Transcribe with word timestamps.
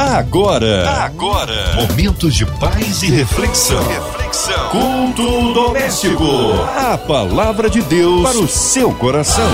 Agora, 0.00 0.88
agora, 1.04 1.74
momentos 1.74 2.34
de 2.34 2.46
paz 2.46 3.02
e 3.02 3.10
reflexão. 3.10 3.86
Reflexão. 3.86 4.70
Culto 4.70 5.52
doméstico. 5.52 6.24
A 6.74 6.96
palavra 6.96 7.68
de 7.68 7.82
Deus 7.82 8.22
para 8.22 8.38
o 8.38 8.48
seu 8.48 8.94
coração. 8.94 9.50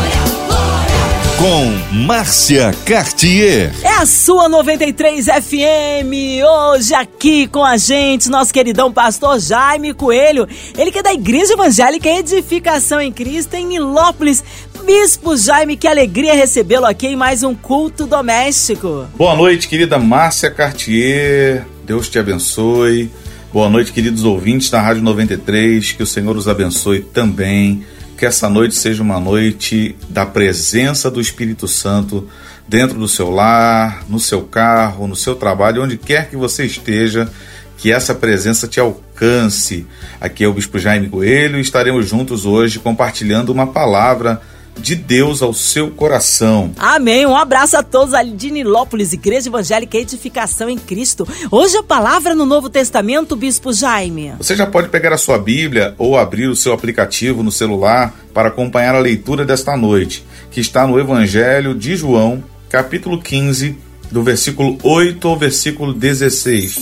Com 1.37 1.97
Márcia 2.07 2.73
Cartier. 2.87 3.75
É 3.83 3.91
a 3.99 4.07
sua 4.07 4.49
93 4.49 5.27
FM. 5.27 6.43
Hoje 6.49 6.95
aqui 6.95 7.47
com 7.47 7.63
a 7.63 7.77
gente, 7.77 8.31
nosso 8.31 8.55
queridão 8.55 8.91
pastor 8.91 9.39
Jaime 9.39 9.93
Coelho. 9.93 10.49
Ele 10.79 10.91
que 10.91 11.01
é 11.01 11.03
da 11.03 11.13
Igreja 11.13 11.53
Evangélica 11.53 12.09
Edificação 12.09 13.01
em 13.01 13.13
Cristo 13.13 13.55
em 13.55 13.67
Nilópolis. 13.67 14.43
Bispo 14.87 15.37
Jaime, 15.37 15.77
que 15.77 15.89
alegria 15.89 16.33
recebê-lo 16.33 16.87
aqui 16.87 17.09
em 17.09 17.17
mais 17.17 17.43
um 17.43 17.57
culto 17.57 18.07
doméstico. 18.07 19.09
Boa 19.17 19.35
noite, 19.35 19.67
querida 19.67 19.99
Márcia 19.99 20.49
Cartier. 20.49 21.67
Deus 21.85 22.09
te 22.09 22.21
abençoe. 22.21 23.11
Boa 23.53 23.69
noite, 23.69 23.93
queridos 23.93 24.23
ouvintes 24.23 24.71
da 24.71 24.81
Rádio 24.81 25.03
93. 25.03 25.91
Que 25.91 26.05
o 26.05 26.07
Senhor 26.07 26.37
os 26.37 26.47
abençoe 26.47 27.01
também 27.01 27.85
que 28.17 28.25
essa 28.25 28.49
noite 28.49 28.77
seja 28.77 29.03
uma 29.03 29.19
noite 29.19 29.97
da 30.09 30.25
presença 30.25 31.11
do 31.11 31.21
Espírito 31.21 31.67
Santo 31.67 32.29
dentro 32.69 32.97
do 32.97 33.09
seu 33.09 33.29
lar, 33.29 34.05
no 34.09 34.21
seu 34.21 34.43
carro, 34.43 35.09
no 35.09 35.17
seu 35.17 35.35
trabalho, 35.35 35.83
onde 35.83 35.97
quer 35.97 36.31
que 36.31 36.37
você 36.37 36.65
esteja, 36.65 37.29
que 37.77 37.91
essa 37.91 38.15
presença 38.15 38.69
te 38.69 38.79
alcance. 38.79 39.85
Aqui 40.21 40.45
é 40.45 40.49
o 40.49 40.55
Bispo 40.55 40.79
Jaime 40.79 41.09
Coelho 41.09 41.59
e 41.59 41.61
estaremos 41.61 42.09
juntos 42.09 42.47
hoje 42.47 42.79
compartilhando 42.79 43.51
uma 43.51 43.67
palavra 43.67 44.41
de 44.79 44.95
Deus 44.95 45.43
ao 45.43 45.53
seu 45.53 45.91
coração. 45.91 46.73
Amém. 46.79 47.27
Um 47.27 47.37
abraço 47.37 47.77
a 47.77 47.83
todos 47.83 48.15
ali 48.15 48.33
de 48.33 48.51
Nilópolis, 48.51 49.13
Igreja 49.13 49.49
Evangélica 49.49 49.99
Edificação 49.99 50.69
em 50.69 50.79
Cristo. 50.79 51.27
Hoje 51.51 51.77
a 51.77 51.83
palavra 51.83 52.35
no 52.35 52.47
Novo 52.47 52.69
Testamento, 52.69 53.37
Bispo 53.37 53.73
Jaime. 53.73 54.35
Você 54.39 54.55
já 54.55 54.67
pode 54.67 54.89
pegar 54.89 55.13
a 55.13 55.19
sua 55.19 55.39
Bíblia 55.39 55.95
ou 55.99 56.17
abrir 56.17 56.49
o 56.49 56.57
seu 56.57 56.73
aplicativo 56.73 57.43
no 57.43 57.51
celular 57.51 58.15
para 58.33 58.49
acompanhar 58.49 58.95
a 58.95 59.01
leitura 59.01 59.45
desta 59.45 59.77
noite, 59.77 60.25
que 60.51 60.61
está 60.61 60.87
no 60.87 61.01
Evangelho 61.01 61.75
de 61.75 61.97
João, 61.97 62.45
capítulo 62.69 63.21
15, 63.21 63.77
do 64.11 64.23
versículo 64.23 64.79
8 64.83 65.27
ao 65.27 65.37
versículo 65.37 65.93
16. 65.93 66.81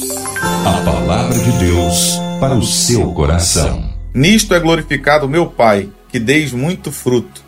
A 0.65 0.83
palavra 0.85 1.39
de 1.39 1.53
Deus 1.53 2.19
para 2.41 2.55
o 2.55 2.63
seu 2.63 3.13
coração. 3.13 3.89
Nisto 4.13 4.55
é 4.55 4.61
glorificado 4.61 5.29
meu 5.29 5.47
Pai, 5.47 5.89
que 6.09 6.19
deis 6.19 6.53
muito 6.53 6.93
fruto 6.93 7.44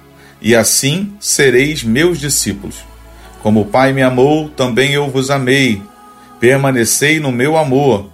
e 0.46 0.54
assim 0.54 1.12
sereis 1.18 1.82
meus 1.82 2.20
discípulos. 2.20 2.76
Como 3.42 3.62
o 3.62 3.64
Pai 3.64 3.92
me 3.92 4.00
amou, 4.00 4.48
também 4.48 4.92
eu 4.92 5.10
vos 5.10 5.28
amei. 5.28 5.82
Permanecei 6.38 7.18
no 7.18 7.32
meu 7.32 7.56
amor. 7.56 8.08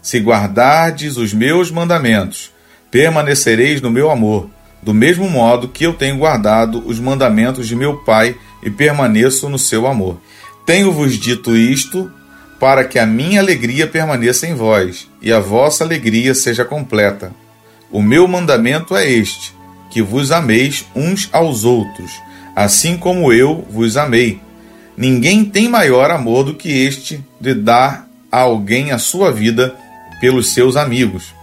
Se 0.00 0.18
guardardes 0.18 1.18
os 1.18 1.34
meus 1.34 1.70
mandamentos, 1.70 2.50
permanecereis 2.90 3.82
no 3.82 3.90
meu 3.90 4.10
amor, 4.10 4.48
do 4.82 4.94
mesmo 4.94 5.28
modo 5.28 5.68
que 5.68 5.84
eu 5.84 5.92
tenho 5.92 6.16
guardado 6.16 6.82
os 6.86 6.98
mandamentos 6.98 7.68
de 7.68 7.76
meu 7.76 7.98
Pai 7.98 8.34
e 8.62 8.70
permaneço 8.70 9.50
no 9.50 9.58
seu 9.58 9.86
amor. 9.86 10.18
Tenho-vos 10.64 11.18
dito 11.18 11.54
isto 11.54 12.10
para 12.58 12.84
que 12.84 12.98
a 12.98 13.04
minha 13.04 13.42
alegria 13.42 13.86
permaneça 13.86 14.46
em 14.46 14.54
vós 14.54 15.06
e 15.20 15.30
a 15.30 15.38
vossa 15.38 15.84
alegria 15.84 16.34
seja 16.34 16.64
completa. 16.64 17.30
O 17.92 18.00
meu 18.00 18.26
mandamento 18.26 18.96
é 18.96 19.06
este 19.06 19.52
que 19.90 20.02
vos 20.02 20.30
ameis 20.30 20.84
uns 20.94 21.28
aos 21.32 21.64
outros, 21.64 22.10
assim 22.54 22.96
como 22.96 23.32
eu 23.32 23.66
vos 23.70 23.96
amei. 23.96 24.40
Ninguém 24.96 25.44
tem 25.44 25.68
maior 25.68 26.10
amor 26.10 26.44
do 26.44 26.54
que 26.54 26.68
este 26.68 27.24
de 27.40 27.54
dar 27.54 28.08
a 28.30 28.40
alguém 28.40 28.92
a 28.92 28.98
sua 28.98 29.32
vida 29.32 29.74
pelos 30.20 30.50
seus 30.50 30.76
amigos. 30.76 31.34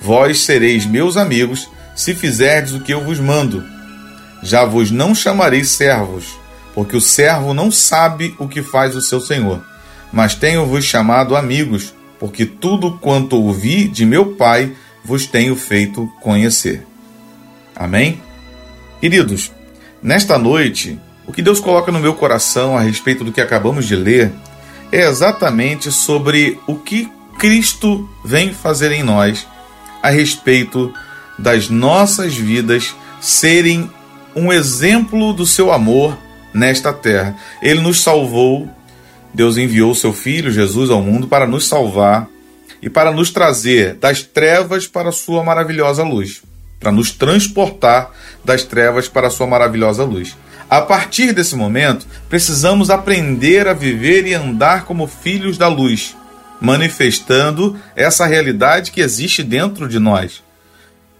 Vós 0.00 0.40
sereis 0.40 0.86
meus 0.86 1.16
amigos 1.16 1.68
se 1.94 2.14
fizerdes 2.14 2.74
o 2.74 2.80
que 2.80 2.92
eu 2.92 3.04
vos 3.04 3.18
mando. 3.18 3.64
Já 4.42 4.64
vos 4.64 4.90
não 4.90 5.14
chamarei 5.14 5.64
servos, 5.64 6.24
porque 6.74 6.96
o 6.96 7.00
servo 7.00 7.52
não 7.52 7.70
sabe 7.70 8.34
o 8.38 8.46
que 8.46 8.62
faz 8.62 8.94
o 8.94 9.00
seu 9.00 9.20
senhor. 9.20 9.64
Mas 10.12 10.34
tenho-vos 10.34 10.84
chamado 10.84 11.36
amigos, 11.36 11.92
porque 12.18 12.46
tudo 12.46 12.98
quanto 12.98 13.36
ouvi 13.36 13.88
de 13.88 14.06
meu 14.06 14.36
Pai 14.36 14.72
vos 15.04 15.26
tenho 15.26 15.56
feito 15.56 16.08
conhecer. 16.20 16.87
Amém? 17.78 18.20
Queridos, 19.00 19.52
nesta 20.02 20.36
noite, 20.36 20.98
o 21.24 21.32
que 21.32 21.40
Deus 21.40 21.60
coloca 21.60 21.92
no 21.92 22.00
meu 22.00 22.14
coração 22.14 22.76
a 22.76 22.80
respeito 22.80 23.22
do 23.22 23.30
que 23.30 23.40
acabamos 23.40 23.86
de 23.86 23.94
ler 23.94 24.32
é 24.90 25.06
exatamente 25.06 25.92
sobre 25.92 26.58
o 26.66 26.74
que 26.74 27.08
Cristo 27.38 28.08
vem 28.24 28.52
fazer 28.52 28.90
em 28.90 29.04
nós 29.04 29.46
a 30.02 30.10
respeito 30.10 30.92
das 31.38 31.68
nossas 31.68 32.34
vidas 32.34 32.96
serem 33.20 33.88
um 34.34 34.52
exemplo 34.52 35.32
do 35.32 35.46
seu 35.46 35.70
amor 35.70 36.18
nesta 36.52 36.92
terra. 36.92 37.36
Ele 37.62 37.80
nos 37.80 38.00
salvou, 38.00 38.68
Deus 39.32 39.56
enviou 39.56 39.94
seu 39.94 40.12
Filho 40.12 40.50
Jesus 40.50 40.90
ao 40.90 41.00
mundo 41.00 41.28
para 41.28 41.46
nos 41.46 41.68
salvar 41.68 42.26
e 42.82 42.90
para 42.90 43.12
nos 43.12 43.30
trazer 43.30 43.94
das 43.94 44.22
trevas 44.22 44.88
para 44.88 45.10
a 45.10 45.12
sua 45.12 45.44
maravilhosa 45.44 46.02
luz 46.02 46.42
para 46.78 46.92
nos 46.92 47.10
transportar 47.10 48.10
das 48.44 48.64
trevas 48.64 49.08
para 49.08 49.28
a 49.28 49.30
sua 49.30 49.46
maravilhosa 49.46 50.04
luz. 50.04 50.36
A 50.70 50.82
partir 50.82 51.32
desse 51.32 51.56
momento, 51.56 52.06
precisamos 52.28 52.90
aprender 52.90 53.66
a 53.66 53.72
viver 53.72 54.26
e 54.26 54.34
andar 54.34 54.84
como 54.84 55.06
filhos 55.06 55.56
da 55.56 55.66
luz, 55.66 56.14
manifestando 56.60 57.78
essa 57.96 58.26
realidade 58.26 58.90
que 58.90 59.00
existe 59.00 59.42
dentro 59.42 59.88
de 59.88 59.98
nós. 59.98 60.42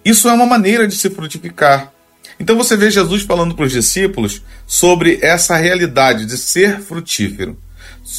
Isso 0.05 0.29
é 0.29 0.33
uma 0.33 0.47
maneira 0.47 0.87
de 0.87 0.95
se 0.95 1.09
frutificar. 1.09 1.93
Então 2.39 2.57
você 2.57 2.77
vê 2.77 2.91
Jesus 2.91 3.23
falando 3.23 3.55
para 3.55 3.65
os 3.65 3.73
discípulos 3.73 4.43
sobre 4.67 5.19
essa 5.23 5.57
realidade 5.57 6.27
de 6.27 6.37
ser 6.37 6.81
frutífero. 6.81 7.57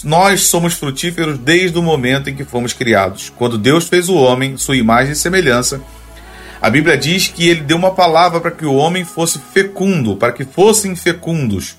Nós 0.04 0.42
somos 0.42 0.74
frutíferos 0.74 1.38
desde 1.38 1.78
o 1.78 1.84
momento 1.84 2.30
em 2.30 2.36
que 2.36 2.44
fomos 2.44 2.74
criados. 2.74 3.32
Quando 3.36 3.58
Deus 3.58 3.88
fez 3.88 4.10
o 4.10 4.16
homem, 4.16 4.58
sua 4.58 4.78
imagem 4.78 5.14
e 5.14 5.16
semelhança, 5.16 5.82
a 6.62 6.70
Bíblia 6.70 6.98
diz 6.98 7.28
que 7.28 7.48
ele 7.48 7.62
deu 7.62 7.78
uma 7.78 7.92
palavra 7.92 8.42
para 8.42 8.52
que 8.52 8.66
o 8.66 8.76
homem 8.76 9.06
fosse 9.06 9.40
fecundo, 9.40 10.18
para 10.18 10.34
que 10.34 10.44
fossem 10.44 10.96
fecundos. 10.96 11.78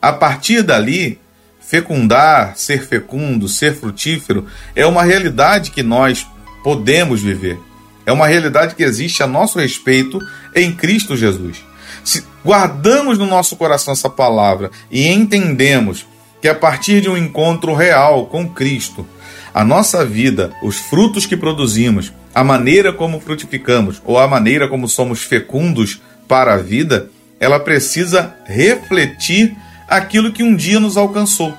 A 0.00 0.12
partir 0.12 0.62
dali, 0.62 1.20
fecundar, 1.60 2.56
ser 2.56 2.86
fecundo, 2.86 3.48
ser 3.48 3.74
frutífero, 3.74 4.46
é 4.74 4.86
uma 4.86 5.02
realidade 5.02 5.70
que 5.72 5.82
nós 5.82 6.26
podemos 6.62 7.22
viver. 7.22 7.58
É 8.06 8.12
uma 8.12 8.26
realidade 8.26 8.74
que 8.74 8.82
existe 8.82 9.22
a 9.22 9.26
nosso 9.26 9.58
respeito 9.58 10.18
em 10.54 10.72
Cristo 10.72 11.16
Jesus. 11.16 11.64
Se 12.04 12.24
guardamos 12.44 13.18
no 13.18 13.26
nosso 13.26 13.56
coração 13.56 13.92
essa 13.92 14.08
palavra 14.08 14.70
e 14.90 15.08
entendemos 15.08 16.06
que 16.40 16.48
a 16.48 16.54
partir 16.54 17.00
de 17.00 17.10
um 17.10 17.16
encontro 17.16 17.74
real 17.74 18.26
com 18.26 18.48
Cristo, 18.48 19.06
a 19.52 19.64
nossa 19.64 20.04
vida, 20.04 20.52
os 20.62 20.76
frutos 20.76 21.26
que 21.26 21.36
produzimos, 21.36 22.12
a 22.34 22.44
maneira 22.44 22.92
como 22.92 23.20
frutificamos 23.20 24.00
ou 24.04 24.18
a 24.18 24.28
maneira 24.28 24.68
como 24.68 24.88
somos 24.88 25.22
fecundos 25.22 26.00
para 26.28 26.54
a 26.54 26.58
vida, 26.58 27.10
ela 27.40 27.58
precisa 27.58 28.34
refletir 28.44 29.56
aquilo 29.88 30.32
que 30.32 30.42
um 30.42 30.54
dia 30.54 30.78
nos 30.78 30.96
alcançou. 30.96 31.52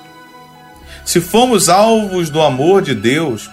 Se 1.04 1.20
fomos 1.20 1.68
alvos 1.68 2.30
do 2.30 2.40
amor 2.40 2.80
de 2.80 2.94
Deus, 2.94 3.50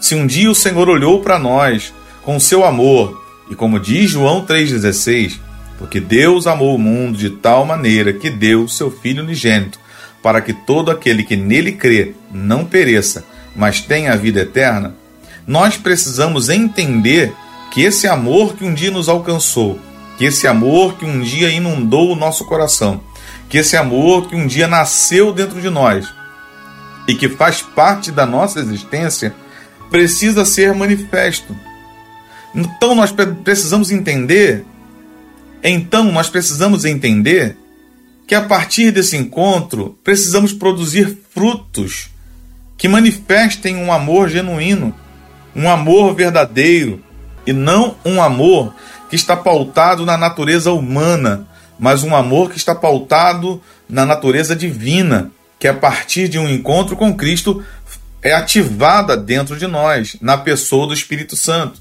se 0.00 0.14
um 0.14 0.26
dia 0.26 0.50
o 0.50 0.54
Senhor 0.54 0.88
olhou 0.88 1.20
para 1.20 1.38
nós 1.38 1.92
com 2.22 2.40
seu 2.40 2.64
amor, 2.64 3.22
e 3.50 3.54
como 3.54 3.78
diz 3.78 4.10
João 4.10 4.46
3,16, 4.46 5.38
porque 5.76 6.00
Deus 6.00 6.46
amou 6.46 6.74
o 6.74 6.78
mundo 6.78 7.18
de 7.18 7.28
tal 7.28 7.66
maneira 7.66 8.12
que 8.12 8.30
deu 8.30 8.68
seu 8.68 8.90
Filho 8.90 9.24
unigênito, 9.24 9.78
para 10.22 10.40
que 10.40 10.52
todo 10.52 10.90
aquele 10.90 11.24
que 11.24 11.36
nele 11.36 11.72
crê 11.72 12.14
não 12.32 12.64
pereça, 12.64 13.24
mas 13.54 13.80
tenha 13.80 14.12
a 14.12 14.16
vida 14.16 14.40
eterna, 14.40 14.94
nós 15.46 15.76
precisamos 15.76 16.48
entender 16.48 17.34
que 17.72 17.82
esse 17.82 18.06
amor 18.06 18.54
que 18.54 18.64
um 18.64 18.74
dia 18.74 18.90
nos 18.90 19.08
alcançou, 19.08 19.78
que 20.16 20.24
esse 20.24 20.46
amor 20.46 20.96
que 20.98 21.04
um 21.04 21.20
dia 21.20 21.50
inundou 21.50 22.12
o 22.12 22.16
nosso 22.16 22.44
coração, 22.44 23.00
que 23.48 23.58
esse 23.58 23.76
amor 23.76 24.28
que 24.28 24.36
um 24.36 24.46
dia 24.46 24.68
nasceu 24.68 25.32
dentro 25.32 25.60
de 25.60 25.68
nós 25.68 26.06
e 27.08 27.14
que 27.14 27.28
faz 27.28 27.60
parte 27.60 28.12
da 28.12 28.24
nossa 28.24 28.60
existência, 28.60 29.34
precisa 29.90 30.44
ser 30.44 30.74
manifesto. 30.74 31.54
Então 32.54 32.94
nós 32.94 33.12
precisamos 33.42 33.90
entender, 33.90 34.64
então 35.62 36.12
nós 36.12 36.28
precisamos 36.28 36.84
entender 36.84 37.56
que 38.26 38.34
a 38.34 38.42
partir 38.42 38.92
desse 38.92 39.16
encontro 39.16 39.98
precisamos 40.04 40.52
produzir 40.52 41.18
frutos 41.34 42.11
que 42.82 42.88
manifestem 42.88 43.76
um 43.76 43.92
amor 43.92 44.28
genuíno 44.28 44.92
um 45.54 45.70
amor 45.70 46.16
verdadeiro 46.16 47.00
e 47.46 47.52
não 47.52 47.94
um 48.04 48.20
amor 48.20 48.74
que 49.08 49.14
está 49.14 49.36
pautado 49.36 50.04
na 50.04 50.18
natureza 50.18 50.72
humana, 50.72 51.46
mas 51.78 52.02
um 52.02 52.12
amor 52.12 52.50
que 52.50 52.56
está 52.56 52.74
pautado 52.74 53.62
na 53.88 54.04
natureza 54.04 54.56
divina, 54.56 55.30
que 55.60 55.68
a 55.68 55.74
partir 55.74 56.26
de 56.26 56.40
um 56.40 56.48
encontro 56.48 56.96
com 56.96 57.14
Cristo 57.14 57.64
é 58.20 58.32
ativada 58.32 59.16
dentro 59.16 59.56
de 59.56 59.68
nós, 59.68 60.16
na 60.20 60.36
pessoa 60.36 60.88
do 60.88 60.94
Espírito 60.94 61.36
Santo. 61.36 61.80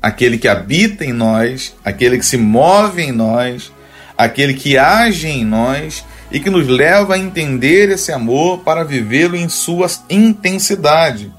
Aquele 0.00 0.38
que 0.38 0.48
habita 0.48 1.04
em 1.04 1.12
nós, 1.12 1.74
aquele 1.84 2.16
que 2.16 2.24
se 2.24 2.38
move 2.38 3.02
em 3.02 3.12
nós, 3.12 3.70
aquele 4.16 4.54
que 4.54 4.78
age 4.78 5.28
em 5.28 5.44
nós 5.44 6.02
e 6.34 6.40
que 6.40 6.50
nos 6.50 6.66
leva 6.66 7.14
a 7.14 7.18
entender 7.18 7.90
esse 7.90 8.10
amor 8.10 8.58
para 8.64 8.82
vivê-lo 8.82 9.36
em 9.36 9.48
sua 9.48 9.86
intensidade. 10.10 11.32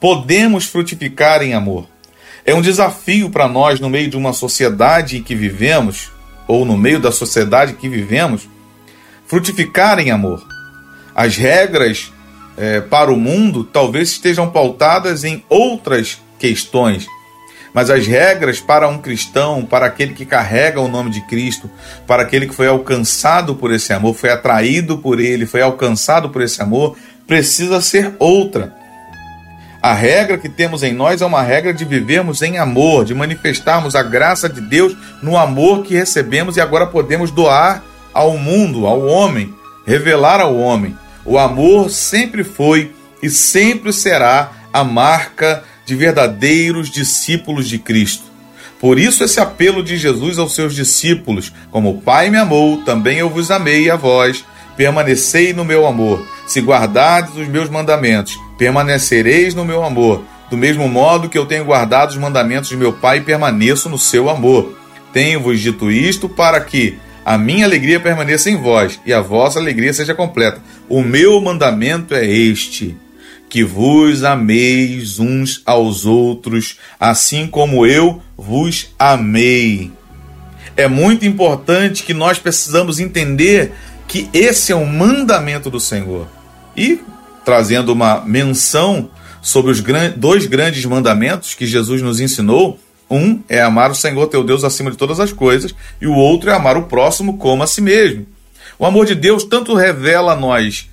Podemos 0.00 0.64
frutificar 0.64 1.40
em 1.40 1.54
amor. 1.54 1.86
É 2.44 2.52
um 2.52 2.60
desafio 2.60 3.30
para 3.30 3.46
nós, 3.46 3.78
no 3.78 3.88
meio 3.88 4.10
de 4.10 4.16
uma 4.16 4.32
sociedade 4.32 5.18
em 5.18 5.22
que 5.22 5.36
vivemos, 5.36 6.10
ou 6.48 6.64
no 6.64 6.76
meio 6.76 6.98
da 6.98 7.12
sociedade 7.12 7.74
que 7.74 7.88
vivemos, 7.88 8.48
frutificar 9.24 10.00
em 10.00 10.10
amor. 10.10 10.44
As 11.14 11.36
regras 11.36 12.12
é, 12.56 12.80
para 12.80 13.12
o 13.12 13.16
mundo 13.16 13.62
talvez 13.62 14.10
estejam 14.10 14.50
pautadas 14.50 15.22
em 15.22 15.44
outras 15.48 16.20
questões, 16.40 17.06
mas 17.72 17.90
as 17.90 18.06
regras 18.06 18.60
para 18.60 18.88
um 18.88 18.98
cristão, 18.98 19.64
para 19.64 19.86
aquele 19.86 20.14
que 20.14 20.24
carrega 20.24 20.80
o 20.80 20.88
nome 20.88 21.10
de 21.10 21.20
Cristo, 21.22 21.70
para 22.06 22.22
aquele 22.22 22.46
que 22.46 22.54
foi 22.54 22.66
alcançado 22.66 23.54
por 23.54 23.72
esse 23.72 23.92
amor, 23.92 24.14
foi 24.14 24.30
atraído 24.30 24.98
por 24.98 25.20
ele, 25.20 25.46
foi 25.46 25.62
alcançado 25.62 26.30
por 26.30 26.42
esse 26.42 26.60
amor, 26.62 26.96
precisa 27.26 27.80
ser 27.80 28.14
outra. 28.18 28.74
A 29.80 29.92
regra 29.94 30.36
que 30.36 30.48
temos 30.48 30.82
em 30.82 30.92
nós 30.92 31.22
é 31.22 31.26
uma 31.26 31.42
regra 31.42 31.72
de 31.72 31.84
vivermos 31.84 32.42
em 32.42 32.58
amor, 32.58 33.04
de 33.04 33.14
manifestarmos 33.14 33.94
a 33.94 34.02
graça 34.02 34.48
de 34.48 34.60
Deus 34.60 34.96
no 35.22 35.36
amor 35.36 35.84
que 35.84 35.94
recebemos 35.94 36.56
e 36.56 36.60
agora 36.60 36.86
podemos 36.86 37.30
doar 37.30 37.84
ao 38.12 38.36
mundo, 38.36 38.86
ao 38.86 39.06
homem, 39.06 39.54
revelar 39.86 40.40
ao 40.40 40.56
homem. 40.56 40.96
O 41.24 41.38
amor 41.38 41.90
sempre 41.90 42.42
foi 42.42 42.92
e 43.22 43.30
sempre 43.30 43.92
será 43.92 44.50
a 44.72 44.82
marca 44.82 45.62
de 45.88 45.96
verdadeiros 45.96 46.90
discípulos 46.90 47.66
de 47.66 47.78
Cristo. 47.78 48.24
Por 48.78 48.98
isso, 48.98 49.24
esse 49.24 49.40
apelo 49.40 49.82
de 49.82 49.96
Jesus 49.96 50.38
aos 50.38 50.54
seus 50.54 50.74
discípulos: 50.74 51.50
Como 51.70 51.88
o 51.88 52.02
Pai 52.02 52.28
me 52.28 52.36
amou, 52.36 52.82
também 52.82 53.20
eu 53.20 53.30
vos 53.30 53.50
amei 53.50 53.88
a 53.88 53.96
vós. 53.96 54.44
Permanecei 54.76 55.54
no 55.54 55.64
meu 55.64 55.86
amor. 55.86 56.28
Se 56.46 56.60
guardardes 56.60 57.34
os 57.36 57.48
meus 57.48 57.70
mandamentos, 57.70 58.38
permanecereis 58.58 59.54
no 59.54 59.64
meu 59.64 59.82
amor. 59.82 60.22
Do 60.50 60.58
mesmo 60.58 60.86
modo 60.88 61.28
que 61.30 61.38
eu 61.38 61.46
tenho 61.46 61.64
guardado 61.64 62.10
os 62.10 62.18
mandamentos 62.18 62.68
de 62.68 62.76
meu 62.76 62.92
Pai 62.92 63.22
permaneço 63.22 63.88
no 63.88 63.98
seu 63.98 64.28
amor. 64.28 64.78
Tenho-vos 65.10 65.58
dito 65.58 65.90
isto 65.90 66.28
para 66.28 66.60
que 66.60 66.98
a 67.24 67.38
minha 67.38 67.64
alegria 67.64 67.98
permaneça 67.98 68.50
em 68.50 68.56
vós 68.56 69.00
e 69.06 69.12
a 69.12 69.22
vossa 69.22 69.58
alegria 69.58 69.92
seja 69.94 70.14
completa. 70.14 70.60
O 70.86 71.02
meu 71.02 71.40
mandamento 71.40 72.14
é 72.14 72.26
este 72.26 72.94
que 73.48 73.64
vos 73.64 74.24
ameis 74.24 75.18
uns 75.18 75.62
aos 75.64 76.04
outros, 76.04 76.78
assim 77.00 77.46
como 77.46 77.86
eu 77.86 78.22
vos 78.36 78.94
amei. 78.98 79.90
É 80.76 80.86
muito 80.86 81.26
importante 81.26 82.02
que 82.02 82.14
nós 82.14 82.38
precisamos 82.38 83.00
entender 83.00 83.72
que 84.06 84.28
esse 84.32 84.70
é 84.70 84.76
o 84.76 84.86
mandamento 84.86 85.70
do 85.70 85.80
Senhor. 85.80 86.28
E 86.76 87.00
trazendo 87.44 87.92
uma 87.92 88.20
menção 88.20 89.10
sobre 89.40 89.70
os 89.70 89.82
dois 90.16 90.46
grandes 90.46 90.84
mandamentos 90.84 91.54
que 91.54 91.66
Jesus 91.66 92.02
nos 92.02 92.20
ensinou, 92.20 92.78
um 93.10 93.42
é 93.48 93.62
amar 93.62 93.90
o 93.90 93.94
Senhor 93.94 94.26
teu 94.26 94.44
Deus 94.44 94.64
acima 94.64 94.90
de 94.90 94.96
todas 94.96 95.18
as 95.18 95.32
coisas, 95.32 95.74
e 96.00 96.06
o 96.06 96.14
outro 96.14 96.50
é 96.50 96.52
amar 96.54 96.76
o 96.76 96.84
próximo 96.84 97.38
como 97.38 97.62
a 97.62 97.66
si 97.66 97.80
mesmo. 97.80 98.26
O 98.78 98.84
amor 98.84 99.06
de 99.06 99.14
Deus 99.14 99.44
tanto 99.44 99.74
revela 99.74 100.32
a 100.32 100.36
nós 100.36 100.88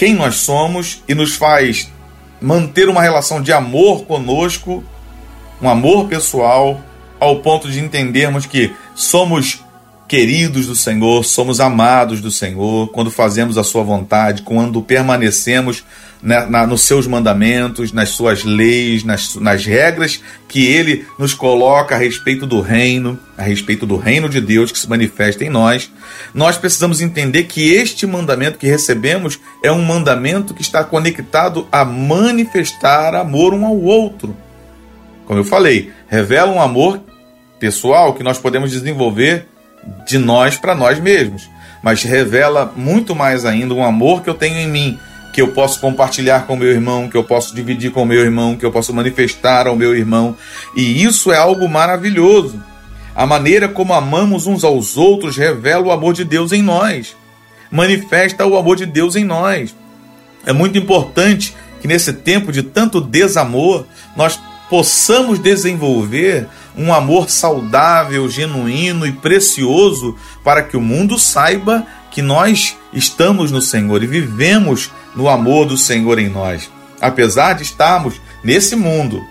quem 0.00 0.14
nós 0.14 0.36
somos 0.36 1.02
e 1.06 1.14
nos 1.14 1.36
faz 1.36 1.92
manter 2.40 2.88
uma 2.88 3.02
relação 3.02 3.42
de 3.42 3.52
amor 3.52 4.06
conosco, 4.06 4.82
um 5.60 5.68
amor 5.68 6.08
pessoal, 6.08 6.80
ao 7.20 7.40
ponto 7.40 7.70
de 7.70 7.80
entendermos 7.80 8.46
que 8.46 8.72
somos 8.94 9.62
queridos 10.08 10.66
do 10.66 10.74
Senhor, 10.74 11.22
somos 11.22 11.60
amados 11.60 12.22
do 12.22 12.30
Senhor, 12.30 12.88
quando 12.92 13.10
fazemos 13.10 13.58
a 13.58 13.62
Sua 13.62 13.82
vontade, 13.82 14.40
quando 14.40 14.80
permanecemos 14.80 15.84
na, 16.22 16.46
na, 16.46 16.66
nos 16.66 16.82
seus 16.82 17.06
mandamentos, 17.06 17.92
nas 17.92 18.10
suas 18.10 18.44
leis, 18.44 19.04
nas, 19.04 19.36
nas 19.36 19.64
regras 19.64 20.22
que 20.48 20.66
Ele 20.66 21.06
nos 21.18 21.34
coloca 21.34 21.94
a 21.94 21.98
respeito 21.98 22.46
do 22.46 22.60
reino, 22.60 23.18
a 23.36 23.42
respeito 23.42 23.86
do 23.86 23.96
reino 23.96 24.28
de 24.28 24.40
Deus 24.40 24.70
que 24.70 24.78
se 24.78 24.88
manifesta 24.88 25.44
em 25.44 25.50
nós, 25.50 25.90
nós 26.34 26.56
precisamos 26.56 27.00
entender 27.00 27.44
que 27.44 27.72
este 27.72 28.06
mandamento 28.06 28.58
que 28.58 28.66
recebemos 28.66 29.40
é 29.62 29.72
um 29.72 29.82
mandamento 29.82 30.54
que 30.54 30.62
está 30.62 30.84
conectado 30.84 31.66
a 31.72 31.84
manifestar 31.84 33.14
amor 33.14 33.54
um 33.54 33.64
ao 33.64 33.78
outro. 33.80 34.36
Como 35.26 35.38
eu 35.38 35.44
falei, 35.44 35.92
revela 36.08 36.52
um 36.52 36.60
amor 36.60 37.00
pessoal 37.58 38.14
que 38.14 38.22
nós 38.22 38.38
podemos 38.38 38.70
desenvolver 38.70 39.46
de 40.06 40.18
nós 40.18 40.56
para 40.56 40.74
nós 40.74 40.98
mesmos, 40.98 41.48
mas 41.82 42.02
revela 42.02 42.72
muito 42.76 43.14
mais 43.14 43.44
ainda 43.44 43.72
um 43.72 43.84
amor 43.84 44.22
que 44.22 44.28
eu 44.28 44.34
tenho 44.34 44.56
em 44.56 44.68
mim, 44.68 44.98
que 45.32 45.40
eu 45.40 45.48
posso 45.48 45.80
compartilhar 45.80 46.46
com 46.46 46.56
meu 46.56 46.70
irmão, 46.70 47.08
que 47.08 47.16
eu 47.16 47.24
posso 47.24 47.54
dividir 47.54 47.90
com 47.92 48.04
meu 48.04 48.20
irmão, 48.20 48.56
que 48.56 48.64
eu 48.64 48.72
posso 48.72 48.92
manifestar 48.92 49.66
ao 49.66 49.76
meu 49.76 49.94
irmão. 49.94 50.36
E 50.76 51.02
isso 51.02 51.30
é 51.32 51.36
algo 51.36 51.68
maravilhoso. 51.68 52.62
A 53.14 53.26
maneira 53.26 53.68
como 53.68 53.92
amamos 53.92 54.46
uns 54.46 54.64
aos 54.64 54.96
outros 54.96 55.36
revela 55.36 55.86
o 55.86 55.92
amor 55.92 56.14
de 56.14 56.24
Deus 56.24 56.52
em 56.52 56.62
nós, 56.62 57.16
manifesta 57.70 58.46
o 58.46 58.56
amor 58.56 58.76
de 58.76 58.86
Deus 58.86 59.16
em 59.16 59.24
nós. 59.24 59.74
É 60.46 60.52
muito 60.52 60.78
importante 60.78 61.54
que 61.80 61.88
nesse 61.88 62.12
tempo 62.12 62.52
de 62.52 62.62
tanto 62.62 63.00
desamor, 63.00 63.86
nós 64.16 64.38
possamos 64.68 65.38
desenvolver 65.38 66.46
um 66.76 66.94
amor 66.94 67.28
saudável, 67.28 68.28
genuíno 68.28 69.06
e 69.06 69.12
precioso 69.12 70.16
para 70.44 70.62
que 70.62 70.76
o 70.76 70.80
mundo 70.80 71.18
saiba 71.18 71.84
que 72.10 72.22
nós 72.22 72.76
estamos 72.92 73.50
no 73.50 73.60
Senhor 73.62 74.02
e 74.02 74.06
vivemos 74.06 74.90
no 75.14 75.28
amor 75.28 75.66
do 75.66 75.78
Senhor 75.78 76.18
em 76.18 76.28
nós. 76.28 76.70
Apesar 77.00 77.54
de 77.54 77.62
estarmos 77.62 78.20
nesse 78.44 78.76
mundo 78.76 79.22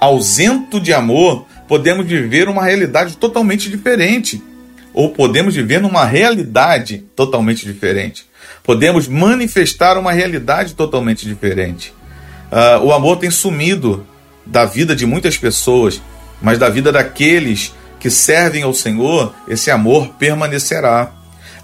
ausento 0.00 0.80
de 0.80 0.92
amor, 0.92 1.46
podemos 1.66 2.06
viver 2.06 2.48
uma 2.48 2.64
realidade 2.64 3.16
totalmente 3.16 3.68
diferente. 3.68 4.42
Ou 4.94 5.10
podemos 5.10 5.54
viver 5.54 5.80
numa 5.80 6.04
realidade 6.04 7.04
totalmente 7.14 7.66
diferente. 7.66 8.26
Podemos 8.62 9.06
manifestar 9.06 9.98
uma 9.98 10.12
realidade 10.12 10.74
totalmente 10.74 11.26
diferente. 11.26 11.92
Uh, 12.50 12.84
o 12.84 12.92
amor 12.92 13.16
tem 13.18 13.30
sumido 13.30 14.06
da 14.46 14.64
vida 14.64 14.96
de 14.96 15.04
muitas 15.04 15.36
pessoas 15.36 16.00
mas 16.40 16.58
da 16.58 16.68
vida 16.68 16.92
daqueles 16.92 17.74
que 17.98 18.10
servem 18.10 18.62
ao 18.62 18.72
Senhor, 18.72 19.34
esse 19.48 19.70
amor 19.70 20.08
permanecerá. 20.18 21.12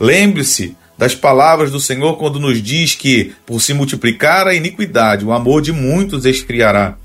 Lembre-se 0.01 0.77
das 0.97 1.15
palavras 1.15 1.71
do 1.71 1.81
Senhor 1.81 2.17
quando 2.17 2.39
nos 2.39 2.63
diz 2.63 2.95
que, 2.95 3.33
por 3.45 3.61
se 3.61 3.75
multiplicar 3.75 4.47
a 4.47 4.55
iniquidade, 4.55 5.25
o 5.25 5.33
amor 5.33 5.61
de 5.61 5.73
muitos 5.73 6.25
esfriará. 6.25 6.97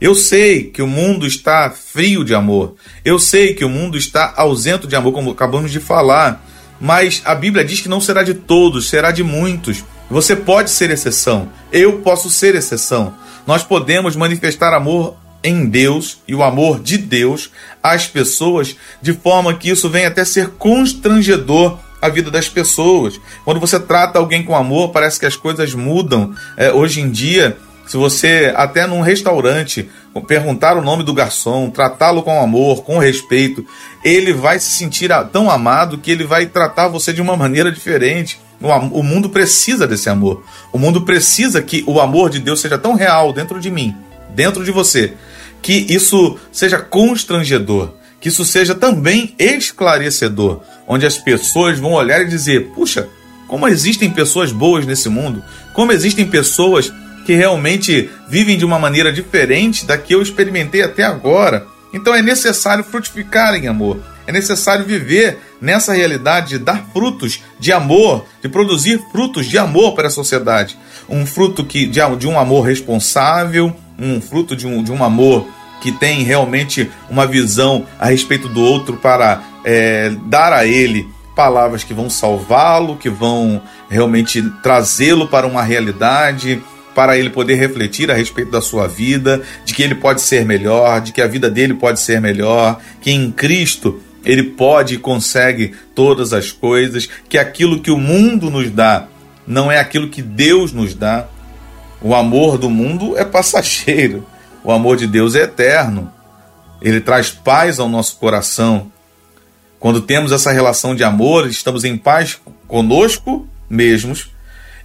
Eu 0.00 0.14
sei 0.14 0.64
que 0.64 0.80
o 0.80 0.86
mundo 0.86 1.26
está 1.26 1.70
frio 1.70 2.24
de 2.24 2.34
amor. 2.34 2.74
Eu 3.04 3.18
sei 3.18 3.54
que 3.54 3.64
o 3.64 3.68
mundo 3.68 3.98
está 3.98 4.32
ausento 4.34 4.86
de 4.86 4.96
amor, 4.96 5.12
como 5.12 5.30
acabamos 5.30 5.70
de 5.70 5.78
falar. 5.78 6.44
Mas 6.80 7.20
a 7.24 7.34
Bíblia 7.34 7.64
diz 7.64 7.80
que 7.80 7.88
não 7.88 8.00
será 8.00 8.22
de 8.22 8.32
todos, 8.32 8.88
será 8.88 9.10
de 9.10 9.22
muitos. 9.22 9.84
Você 10.10 10.34
pode 10.34 10.70
ser 10.70 10.90
exceção. 10.90 11.50
Eu 11.70 11.98
posso 11.98 12.30
ser 12.30 12.54
exceção. 12.54 13.14
Nós 13.46 13.62
podemos 13.62 14.16
manifestar 14.16 14.72
amor 14.72 15.16
em 15.44 15.66
Deus 15.66 16.18
e 16.26 16.34
o 16.34 16.42
amor 16.42 16.80
de 16.80 16.96
Deus 16.96 17.50
às 17.82 18.06
pessoas, 18.06 18.76
de 19.02 19.12
forma 19.12 19.54
que 19.54 19.70
isso 19.70 19.88
venha 19.88 20.08
até 20.08 20.24
ser 20.24 20.48
constrangedor 20.50 21.78
a 22.00 22.08
vida 22.08 22.30
das 22.30 22.48
pessoas. 22.48 23.20
Quando 23.44 23.60
você 23.60 23.78
trata 23.78 24.18
alguém 24.18 24.42
com 24.42 24.56
amor, 24.56 24.90
parece 24.90 25.18
que 25.18 25.26
as 25.26 25.36
coisas 25.36 25.74
mudam. 25.74 26.34
É, 26.56 26.72
hoje 26.72 27.00
em 27.00 27.10
dia, 27.10 27.56
se 27.86 27.96
você 27.96 28.52
até 28.56 28.86
num 28.86 29.00
restaurante 29.00 29.90
perguntar 30.26 30.76
o 30.76 30.82
nome 30.82 31.02
do 31.02 31.12
garçom, 31.12 31.70
tratá-lo 31.70 32.22
com 32.22 32.40
amor, 32.40 32.84
com 32.84 32.98
respeito, 32.98 33.66
ele 34.04 34.32
vai 34.32 34.58
se 34.58 34.70
sentir 34.70 35.10
tão 35.32 35.50
amado 35.50 35.98
que 35.98 36.10
ele 36.10 36.24
vai 36.24 36.46
tratar 36.46 36.88
você 36.88 37.12
de 37.12 37.20
uma 37.20 37.36
maneira 37.36 37.70
diferente. 37.70 38.40
O 38.92 39.02
mundo 39.02 39.28
precisa 39.30 39.86
desse 39.86 40.08
amor. 40.08 40.44
O 40.72 40.78
mundo 40.78 41.02
precisa 41.02 41.62
que 41.62 41.82
o 41.86 42.00
amor 42.00 42.30
de 42.30 42.38
Deus 42.38 42.60
seja 42.60 42.78
tão 42.78 42.94
real 42.94 43.32
dentro 43.32 43.58
de 43.58 43.70
mim, 43.70 43.96
dentro 44.34 44.64
de 44.64 44.70
você, 44.70 45.14
que 45.60 45.86
isso 45.88 46.38
seja 46.52 46.78
constrangedor, 46.78 47.94
que 48.20 48.28
isso 48.28 48.44
seja 48.44 48.74
também 48.74 49.34
esclarecedor, 49.38 50.60
onde 50.86 51.06
as 51.06 51.16
pessoas 51.16 51.78
vão 51.78 51.92
olhar 51.92 52.20
e 52.20 52.28
dizer: 52.28 52.68
puxa, 52.74 53.08
como 53.48 53.66
existem 53.66 54.10
pessoas 54.10 54.52
boas 54.52 54.86
nesse 54.86 55.08
mundo, 55.08 55.42
como 55.72 55.92
existem 55.92 56.26
pessoas 56.26 56.92
que 57.24 57.34
realmente 57.34 58.10
vivem 58.28 58.58
de 58.58 58.64
uma 58.64 58.78
maneira 58.78 59.12
diferente 59.12 59.86
da 59.86 59.96
que 59.96 60.14
eu 60.14 60.22
experimentei 60.22 60.82
até 60.82 61.02
agora. 61.02 61.66
Então 61.92 62.14
é 62.14 62.22
necessário 62.22 62.84
frutificar 62.84 63.54
em 63.54 63.66
amor, 63.66 63.98
é 64.26 64.32
necessário 64.32 64.84
viver 64.84 65.38
nessa 65.60 65.92
realidade 65.92 66.50
de 66.50 66.58
dar 66.58 66.86
frutos 66.92 67.42
de 67.58 67.72
amor, 67.72 68.24
de 68.40 68.48
produzir 68.48 69.00
frutos 69.10 69.46
de 69.46 69.58
amor 69.58 69.94
para 69.94 70.06
a 70.06 70.10
sociedade. 70.10 70.78
Um 71.08 71.26
fruto 71.26 71.64
que, 71.64 71.86
de, 71.86 72.00
de 72.16 72.28
um 72.28 72.38
amor 72.38 72.62
responsável, 72.62 73.74
um 73.98 74.20
fruto 74.20 74.54
de 74.54 74.66
um, 74.66 74.82
de 74.82 74.92
um 74.92 75.02
amor 75.02 75.48
que 75.80 75.92
tem 75.92 76.22
realmente 76.22 76.90
uma 77.08 77.26
visão 77.26 77.86
a 77.98 78.06
respeito 78.06 78.48
do 78.48 78.60
outro 78.60 78.96
para 78.96 79.42
é, 79.64 80.10
dar 80.26 80.52
a 80.52 80.66
ele 80.66 81.08
palavras 81.34 81.82
que 81.82 81.94
vão 81.94 82.10
salvá-lo, 82.10 82.96
que 82.96 83.08
vão 83.08 83.62
realmente 83.88 84.42
trazê-lo 84.62 85.26
para 85.26 85.46
uma 85.46 85.62
realidade, 85.62 86.62
para 86.94 87.16
ele 87.16 87.30
poder 87.30 87.54
refletir 87.54 88.10
a 88.10 88.14
respeito 88.14 88.50
da 88.50 88.60
sua 88.60 88.86
vida, 88.86 89.40
de 89.64 89.72
que 89.72 89.82
ele 89.82 89.94
pode 89.94 90.20
ser 90.20 90.44
melhor, 90.44 91.00
de 91.00 91.12
que 91.12 91.22
a 91.22 91.26
vida 91.26 91.48
dele 91.48 91.74
pode 91.74 92.00
ser 92.00 92.20
melhor, 92.20 92.78
que 93.00 93.10
em 93.10 93.30
Cristo 93.30 94.00
ele 94.24 94.42
pode 94.42 94.94
e 94.94 94.98
consegue 94.98 95.72
todas 95.94 96.32
as 96.32 96.52
coisas, 96.52 97.08
que 97.28 97.38
aquilo 97.38 97.80
que 97.80 97.90
o 97.90 97.96
mundo 97.96 98.50
nos 98.50 98.70
dá 98.70 99.06
não 99.46 99.72
é 99.72 99.78
aquilo 99.78 100.08
que 100.08 100.22
Deus 100.22 100.72
nos 100.72 100.94
dá. 100.94 101.26
O 102.02 102.14
amor 102.14 102.56
do 102.56 102.70
mundo 102.70 103.16
é 103.16 103.24
passageiro, 103.24 104.26
o 104.62 104.72
amor 104.72 104.96
de 104.96 105.06
Deus 105.06 105.34
é 105.34 105.42
eterno. 105.42 106.12
Ele 106.80 107.00
traz 107.00 107.30
paz 107.30 107.78
ao 107.78 107.88
nosso 107.88 108.16
coração. 108.16 108.90
Quando 109.78 110.00
temos 110.00 110.32
essa 110.32 110.52
relação 110.52 110.94
de 110.94 111.04
amor, 111.04 111.48
estamos 111.48 111.84
em 111.84 111.96
paz 111.96 112.38
conosco 112.66 113.46
mesmos 113.68 114.30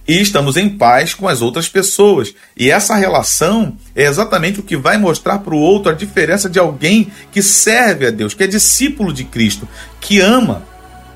e 0.08 0.20
estamos 0.20 0.56
em 0.56 0.68
paz 0.68 1.14
com 1.14 1.26
as 1.26 1.42
outras 1.42 1.68
pessoas. 1.68 2.34
E 2.56 2.70
essa 2.70 2.94
relação 2.94 3.76
é 3.94 4.04
exatamente 4.04 4.60
o 4.60 4.62
que 4.62 4.76
vai 4.76 4.96
mostrar 4.96 5.40
para 5.40 5.54
o 5.54 5.58
outro 5.58 5.90
a 5.90 5.94
diferença 5.94 6.48
de 6.48 6.58
alguém 6.58 7.10
que 7.32 7.42
serve 7.42 8.06
a 8.06 8.10
Deus, 8.10 8.32
que 8.32 8.44
é 8.44 8.46
discípulo 8.46 9.12
de 9.12 9.24
Cristo, 9.24 9.68
que 10.00 10.20
ama. 10.20 10.62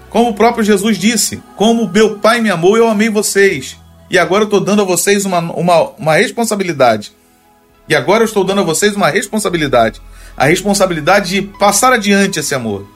Como 0.09 0.31
o 0.31 0.35
próprio 0.35 0.65
Jesus 0.65 0.99
disse: 0.99 1.41
Como 1.57 1.89
meu 1.89 2.19
Pai 2.19 2.41
me 2.41 2.51
amou, 2.51 2.77
eu 2.77 2.89
amei 2.89 3.09
vocês. 3.09 3.77
E 4.11 4.19
agora 4.19 4.43
eu 4.43 4.47
estou 4.47 4.61
dando 4.61 4.83
a 4.83 4.85
vocês 4.85 5.25
uma, 5.25 5.39
uma, 5.39 5.83
uma 5.91 6.15
responsabilidade. 6.17 7.13
E 7.91 7.95
agora 7.97 8.23
eu 8.23 8.27
estou 8.27 8.45
dando 8.45 8.61
a 8.61 8.65
vocês 8.65 8.95
uma 8.95 9.11
responsabilidade. 9.11 10.01
A 10.37 10.47
responsabilidade 10.47 11.31
de 11.31 11.43
passar 11.43 11.93
adiante 11.93 12.39
esse 12.39 12.55
amor. 12.55 12.87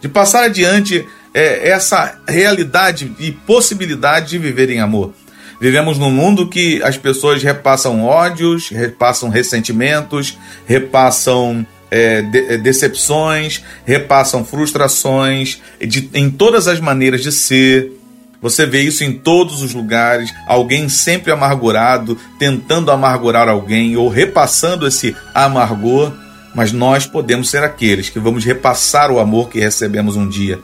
De 0.00 0.08
passar 0.08 0.44
adiante 0.44 1.04
é, 1.34 1.68
essa 1.68 2.16
realidade 2.28 3.12
e 3.18 3.32
possibilidade 3.32 4.30
de 4.30 4.38
viver 4.38 4.70
em 4.70 4.78
amor. 4.78 5.12
Vivemos 5.60 5.98
num 5.98 6.12
mundo 6.12 6.48
que 6.48 6.80
as 6.84 6.96
pessoas 6.96 7.42
repassam 7.42 8.04
ódios, 8.04 8.68
repassam 8.68 9.28
ressentimentos, 9.28 10.38
repassam 10.64 11.66
é, 11.90 12.22
de, 12.22 12.38
é, 12.52 12.56
decepções, 12.56 13.64
repassam 13.84 14.44
frustrações 14.44 15.60
de, 15.80 16.08
em 16.14 16.30
todas 16.30 16.68
as 16.68 16.78
maneiras 16.78 17.24
de 17.24 17.32
ser. 17.32 17.99
Você 18.40 18.64
vê 18.64 18.82
isso 18.82 19.04
em 19.04 19.12
todos 19.12 19.62
os 19.62 19.74
lugares, 19.74 20.32
alguém 20.46 20.88
sempre 20.88 21.30
amargurado, 21.30 22.16
tentando 22.38 22.90
amargurar 22.90 23.48
alguém 23.48 23.96
ou 23.96 24.08
repassando 24.08 24.86
esse 24.86 25.14
amargor, 25.34 26.12
mas 26.54 26.72
nós 26.72 27.06
podemos 27.06 27.50
ser 27.50 27.62
aqueles 27.62 28.08
que 28.08 28.18
vamos 28.18 28.44
repassar 28.44 29.10
o 29.10 29.20
amor 29.20 29.50
que 29.50 29.60
recebemos 29.60 30.16
um 30.16 30.28
dia. 30.28 30.58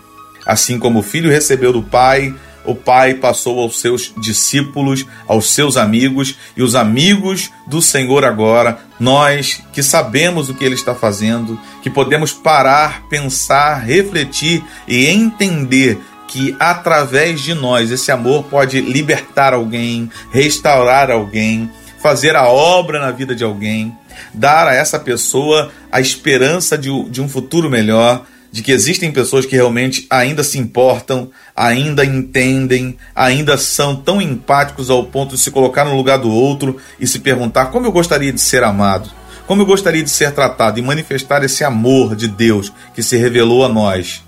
Assim 0.45 0.79
como 0.79 1.01
o 1.01 1.03
filho 1.03 1.31
recebeu 1.31 1.73
do 1.73 1.83
pai, 1.83 2.35
o 2.67 2.75
Pai 2.75 3.15
passou 3.15 3.61
aos 3.61 3.81
seus 3.81 4.13
discípulos, 4.19 5.07
aos 5.29 5.51
seus 5.51 5.77
amigos 5.77 6.37
e 6.57 6.63
os 6.63 6.75
amigos 6.75 7.51
do 7.67 7.81
Senhor 7.81 8.25
agora, 8.25 8.81
nós 8.99 9.63
que 9.73 9.83
sabemos 9.83 10.51
o 10.51 10.55
que 10.55 10.65
Ele 10.65 10.75
está 10.75 10.95
fazendo, 10.95 11.59
que 11.81 11.89
podemos 11.89 12.33
parar, 12.33 13.03
pensar, 13.09 13.85
refletir 13.85 14.65
e 14.89 15.07
entender 15.07 16.01
que 16.37 16.55
através 16.61 17.41
de 17.41 17.55
nós 17.55 17.91
esse 17.91 18.13
amor 18.13 18.45
pode 18.45 18.79
libertar 18.79 19.55
alguém, 19.55 20.11
restaurar 20.31 21.11
alguém, 21.11 21.71
fazer 21.99 22.37
a 22.37 22.47
obra 22.47 23.01
na 23.01 23.11
vida 23.11 23.35
de 23.35 23.43
alguém, 23.43 23.97
dar 24.35 24.69
a 24.69 24.75
essa 24.75 24.99
pessoa 24.99 25.73
a 25.91 25.99
esperança 25.99 26.77
de, 26.77 26.91
de 27.09 27.23
um 27.23 27.29
futuro 27.29 27.71
melhor 27.71 28.27
de 28.53 28.63
que 28.63 28.71
existem 28.71 29.11
pessoas 29.11 29.47
que 29.47 29.57
realmente 29.57 30.07
ainda 30.11 30.45
se 30.45 30.59
importam, 30.59 31.31
ainda 31.57 32.05
entendem, 32.05 32.99
ainda 33.15 33.57
são 33.57 33.97
tão 33.97 34.21
empáticos 34.21 34.91
ao 34.91 35.05
ponto 35.05 35.37
de 35.37 35.41
se 35.41 35.51
colocar 35.51 35.87
no 35.87 35.97
lugar 35.97 36.19
do 36.19 36.31
outro 36.31 36.77
e 37.01 37.07
se 37.07 37.21
perguntar 37.21 37.67
como 37.67 37.87
eu 37.87 37.93
gostaria 37.93 38.33
de 38.33 38.43
ser 38.43 38.63
amado, 38.63 39.11
como 39.47 39.63
eu 39.63 39.67
gostaria 39.67 40.03
de 40.03 40.11
ser 40.11 40.33
tratado 40.33 40.79
e 40.79 40.83
manifestar 40.83 41.43
esse 41.43 41.65
amor 41.65 42.15
de 42.15 42.29
Deus 42.29 42.71
que 42.95 43.03
se 43.03 43.17
revelou 43.17 43.65
a 43.65 43.71
nós, 43.71 44.23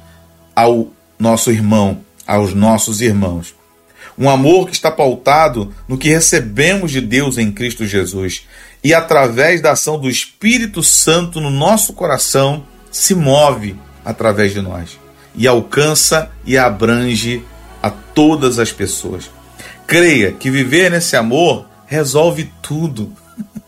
ao 0.57 0.88
nosso 1.19 1.51
irmão, 1.51 2.01
aos 2.27 2.55
nossos 2.55 3.01
irmãos. 3.01 3.55
Um 4.17 4.29
amor 4.29 4.67
que 4.67 4.75
está 4.75 4.91
pautado 4.91 5.73
no 5.87 5.97
que 5.97 6.09
recebemos 6.09 6.91
de 6.91 7.01
Deus 7.01 7.39
em 7.39 7.53
Cristo 7.53 7.87
Jesus 7.87 8.47
e 8.83 8.93
através 8.93 9.61
da 9.61 9.73
ação 9.73 9.99
do 9.99 10.09
Espírito 10.09 10.83
Santo 10.83 11.41
no 11.41 11.51
nosso 11.51 11.93
coração 11.93 12.65
se 12.91 13.15
move 13.15 13.77
através 14.05 14.53
de 14.53 14.61
nós 14.61 14.99
e 15.35 15.47
alcança 15.47 16.31
e 16.45 16.59
abrange 16.59 17.43
a 17.83 17.91
todas 17.91 18.59
as 18.59 18.73
pessoas. 18.73 19.31
Creia 19.87 20.33
que 20.33 20.51
viver 20.51 20.91
nesse 20.91 21.17
amor 21.17 21.67
resolve 21.87 22.51
tudo. 22.61 23.13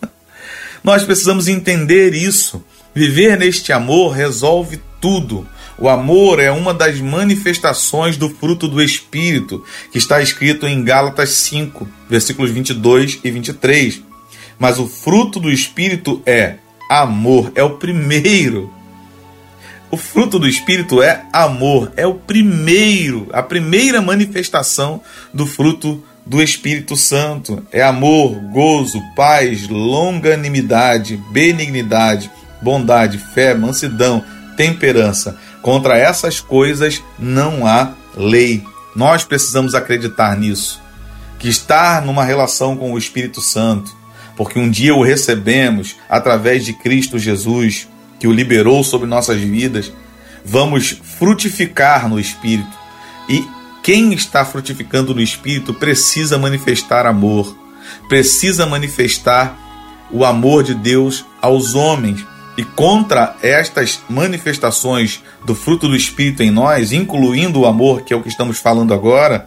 nós 0.83 1.04
precisamos 1.04 1.49
entender 1.49 2.12
isso. 2.12 2.62
Viver 2.95 3.38
neste 3.38 3.73
amor 3.73 4.11
resolve 4.11 4.80
tudo. 5.00 5.49
O 5.80 5.88
amor 5.88 6.38
é 6.38 6.50
uma 6.50 6.75
das 6.75 7.00
manifestações 7.00 8.18
do 8.18 8.28
fruto 8.28 8.68
do 8.68 8.82
Espírito, 8.82 9.64
que 9.90 9.96
está 9.96 10.20
escrito 10.20 10.66
em 10.66 10.84
Gálatas 10.84 11.30
5, 11.30 11.88
versículos 12.06 12.50
22 12.50 13.18
e 13.25 13.30
23. 13.30 14.02
Mas 14.58 14.78
o 14.78 14.87
fruto 14.87 15.40
do 15.40 15.50
Espírito 15.50 16.20
é 16.26 16.56
amor, 16.90 17.50
é 17.54 17.64
o 17.64 17.78
primeiro. 17.78 18.70
O 19.90 19.96
fruto 19.96 20.38
do 20.38 20.46
Espírito 20.46 21.02
é 21.02 21.25
amor, 21.32 21.90
é 21.96 22.06
o 22.06 22.12
primeiro, 22.14 23.26
a 23.32 23.42
primeira 23.42 24.02
manifestação 24.02 25.00
do 25.32 25.46
fruto 25.46 26.04
do 26.26 26.42
Espírito 26.42 26.94
Santo. 26.94 27.66
É 27.72 27.82
amor, 27.82 28.34
gozo, 28.52 29.00
paz, 29.16 29.66
longanimidade, 29.66 31.16
benignidade, 31.32 32.30
bondade, 32.60 33.16
fé, 33.16 33.54
mansidão, 33.54 34.22
temperança. 34.58 35.38
Contra 35.62 35.99
essas 35.99 36.40
coisas 36.40 37.02
não 37.19 37.67
há 37.67 37.93
lei. 38.17 38.64
Nós 38.95 39.25
precisamos 39.25 39.75
acreditar 39.75 40.37
nisso. 40.37 40.81
Que 41.38 41.49
estar 41.49 42.02
numa 42.02 42.25
relação 42.25 42.76
com 42.76 42.93
o 42.93 42.99
Espírito 42.99 43.40
Santo, 43.40 43.95
porque 44.37 44.59
um 44.59 44.71
dia 44.71 44.95
o 44.95 45.02
recebemos 45.02 45.97
através 46.09 46.64
de 46.64 46.73
Cristo 46.73 47.19
Jesus 47.19 47.88
que 48.19 48.26
o 48.26 48.33
liberou 48.33 48.85
sobre 48.85 49.09
nossas 49.09 49.40
vidas, 49.40 49.90
vamos 50.45 51.00
frutificar 51.19 52.07
no 52.07 52.21
Espírito. 52.21 52.79
E 53.29 53.43
quem 53.83 54.12
está 54.12 54.45
frutificando 54.45 55.14
no 55.14 55.23
Espírito 55.23 55.73
precisa 55.73 56.38
manifestar 56.38 57.07
amor, 57.07 57.57
precisa 58.09 58.67
manifestar 58.67 59.59
o 60.11 60.25
amor 60.25 60.62
de 60.62 60.75
Deus 60.75 61.25
aos 61.40 61.75
homens. 61.75 62.25
E 62.57 62.64
contra 62.64 63.37
estas 63.42 64.00
manifestações 64.09 65.23
do 65.45 65.54
fruto 65.54 65.88
do 65.88 65.97
Espírito 65.97 66.42
em 66.42 66.50
nós, 66.50 66.92
incluindo 66.92 67.61
o 67.61 67.66
amor, 67.66 68.02
que 68.02 68.12
é 68.12 68.16
o 68.16 68.23
que 68.23 68.28
estamos 68.28 68.59
falando 68.59 68.92
agora, 68.92 69.47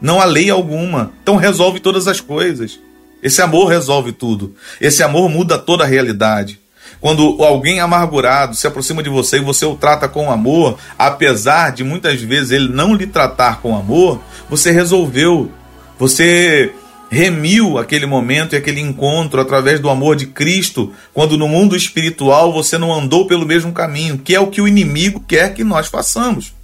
não 0.00 0.20
há 0.20 0.24
lei 0.24 0.50
alguma. 0.50 1.12
Então 1.22 1.36
resolve 1.36 1.80
todas 1.80 2.06
as 2.06 2.20
coisas. 2.20 2.78
Esse 3.22 3.42
amor 3.42 3.68
resolve 3.68 4.12
tudo. 4.12 4.54
Esse 4.80 5.02
amor 5.02 5.28
muda 5.28 5.58
toda 5.58 5.84
a 5.84 5.86
realidade. 5.86 6.60
Quando 7.00 7.42
alguém 7.42 7.80
amargurado 7.80 8.56
se 8.56 8.66
aproxima 8.66 9.02
de 9.02 9.08
você 9.08 9.36
e 9.36 9.44
você 9.44 9.64
o 9.64 9.76
trata 9.76 10.08
com 10.08 10.30
amor, 10.30 10.78
apesar 10.98 11.70
de 11.70 11.84
muitas 11.84 12.20
vezes 12.20 12.50
ele 12.50 12.68
não 12.68 12.94
lhe 12.94 13.06
tratar 13.06 13.60
com 13.60 13.76
amor, 13.76 14.20
você 14.48 14.70
resolveu, 14.72 15.50
você 15.98 16.72
remiu 17.10 17.78
aquele 17.78 18.06
momento 18.06 18.54
e 18.54 18.56
aquele 18.56 18.80
encontro 18.80 19.40
através 19.40 19.80
do 19.80 19.88
amor 19.88 20.16
de 20.16 20.26
Cristo, 20.26 20.92
quando 21.14 21.36
no 21.36 21.48
mundo 21.48 21.76
espiritual 21.76 22.52
você 22.52 22.76
não 22.76 22.92
andou 22.92 23.26
pelo 23.26 23.46
mesmo 23.46 23.72
caminho, 23.72 24.18
que 24.18 24.34
é 24.34 24.40
o 24.40 24.48
que 24.48 24.60
o 24.60 24.68
inimigo 24.68 25.20
quer 25.26 25.54
que 25.54 25.64
nós 25.64 25.88
façamos. 25.88 26.54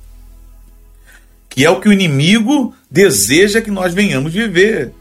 Que 1.48 1.64
é 1.64 1.70
o 1.70 1.80
que 1.80 1.88
o 1.88 1.92
inimigo 1.92 2.74
deseja 2.90 3.60
que 3.60 3.70
nós 3.70 3.94
venhamos 3.94 4.32
viver 4.32 4.92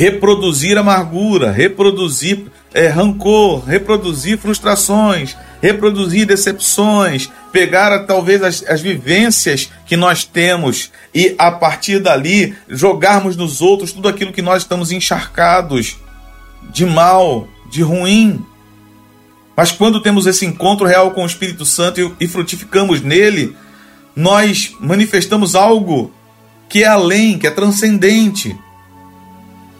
reproduzir 0.00 0.78
amargura, 0.78 1.50
reproduzir 1.50 2.46
é, 2.72 2.88
rancor, 2.88 3.64
reproduzir 3.64 4.38
frustrações, 4.38 5.36
reproduzir 5.60 6.26
decepções, 6.26 7.30
pegar 7.52 8.06
talvez 8.06 8.42
as, 8.42 8.64
as 8.66 8.80
vivências 8.80 9.70
que 9.86 9.96
nós 9.96 10.24
temos 10.24 10.90
e 11.14 11.34
a 11.38 11.50
partir 11.50 11.98
dali 11.98 12.54
jogarmos 12.68 13.36
nos 13.36 13.60
outros 13.60 13.92
tudo 13.92 14.08
aquilo 14.08 14.32
que 14.32 14.42
nós 14.42 14.62
estamos 14.62 14.92
encharcados 14.92 15.96
de 16.70 16.86
mal, 16.86 17.48
de 17.70 17.82
ruim. 17.82 18.44
Mas 19.56 19.72
quando 19.72 20.00
temos 20.00 20.26
esse 20.26 20.46
encontro 20.46 20.86
real 20.86 21.10
com 21.10 21.22
o 21.22 21.26
Espírito 21.26 21.64
Santo 21.66 22.00
e, 22.00 22.24
e 22.24 22.28
frutificamos 22.28 23.02
nele, 23.02 23.56
nós 24.14 24.74
manifestamos 24.80 25.54
algo 25.54 26.12
que 26.68 26.84
é 26.84 26.86
além, 26.86 27.36
que 27.36 27.46
é 27.46 27.50
transcendente, 27.50 28.56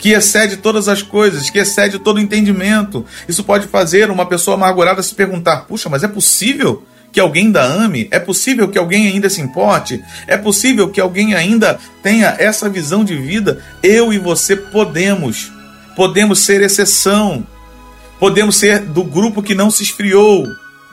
que 0.00 0.12
excede 0.12 0.56
todas 0.56 0.88
as 0.88 1.02
coisas, 1.02 1.50
que 1.50 1.58
excede 1.58 1.98
todo 1.98 2.16
o 2.16 2.20
entendimento. 2.20 3.04
Isso 3.28 3.44
pode 3.44 3.66
fazer 3.68 4.10
uma 4.10 4.26
pessoa 4.26 4.56
amargurada 4.56 5.02
se 5.02 5.14
perguntar: 5.14 5.66
puxa, 5.66 5.88
mas 5.88 6.02
é 6.02 6.08
possível 6.08 6.82
que 7.12 7.20
alguém 7.20 7.46
ainda 7.46 7.62
ame? 7.62 8.08
É 8.10 8.18
possível 8.18 8.68
que 8.68 8.78
alguém 8.78 9.08
ainda 9.08 9.28
se 9.28 9.40
importe? 9.40 10.02
É 10.26 10.36
possível 10.36 10.88
que 10.88 11.00
alguém 11.00 11.34
ainda 11.34 11.78
tenha 12.02 12.34
essa 12.38 12.68
visão 12.68 13.04
de 13.04 13.14
vida? 13.16 13.62
Eu 13.82 14.12
e 14.12 14.18
você 14.18 14.56
podemos. 14.56 15.52
Podemos 15.94 16.40
ser 16.40 16.62
exceção. 16.62 17.46
Podemos 18.18 18.56
ser 18.56 18.80
do 18.80 19.04
grupo 19.04 19.42
que 19.42 19.54
não 19.54 19.70
se 19.70 19.82
esfriou. 19.82 20.46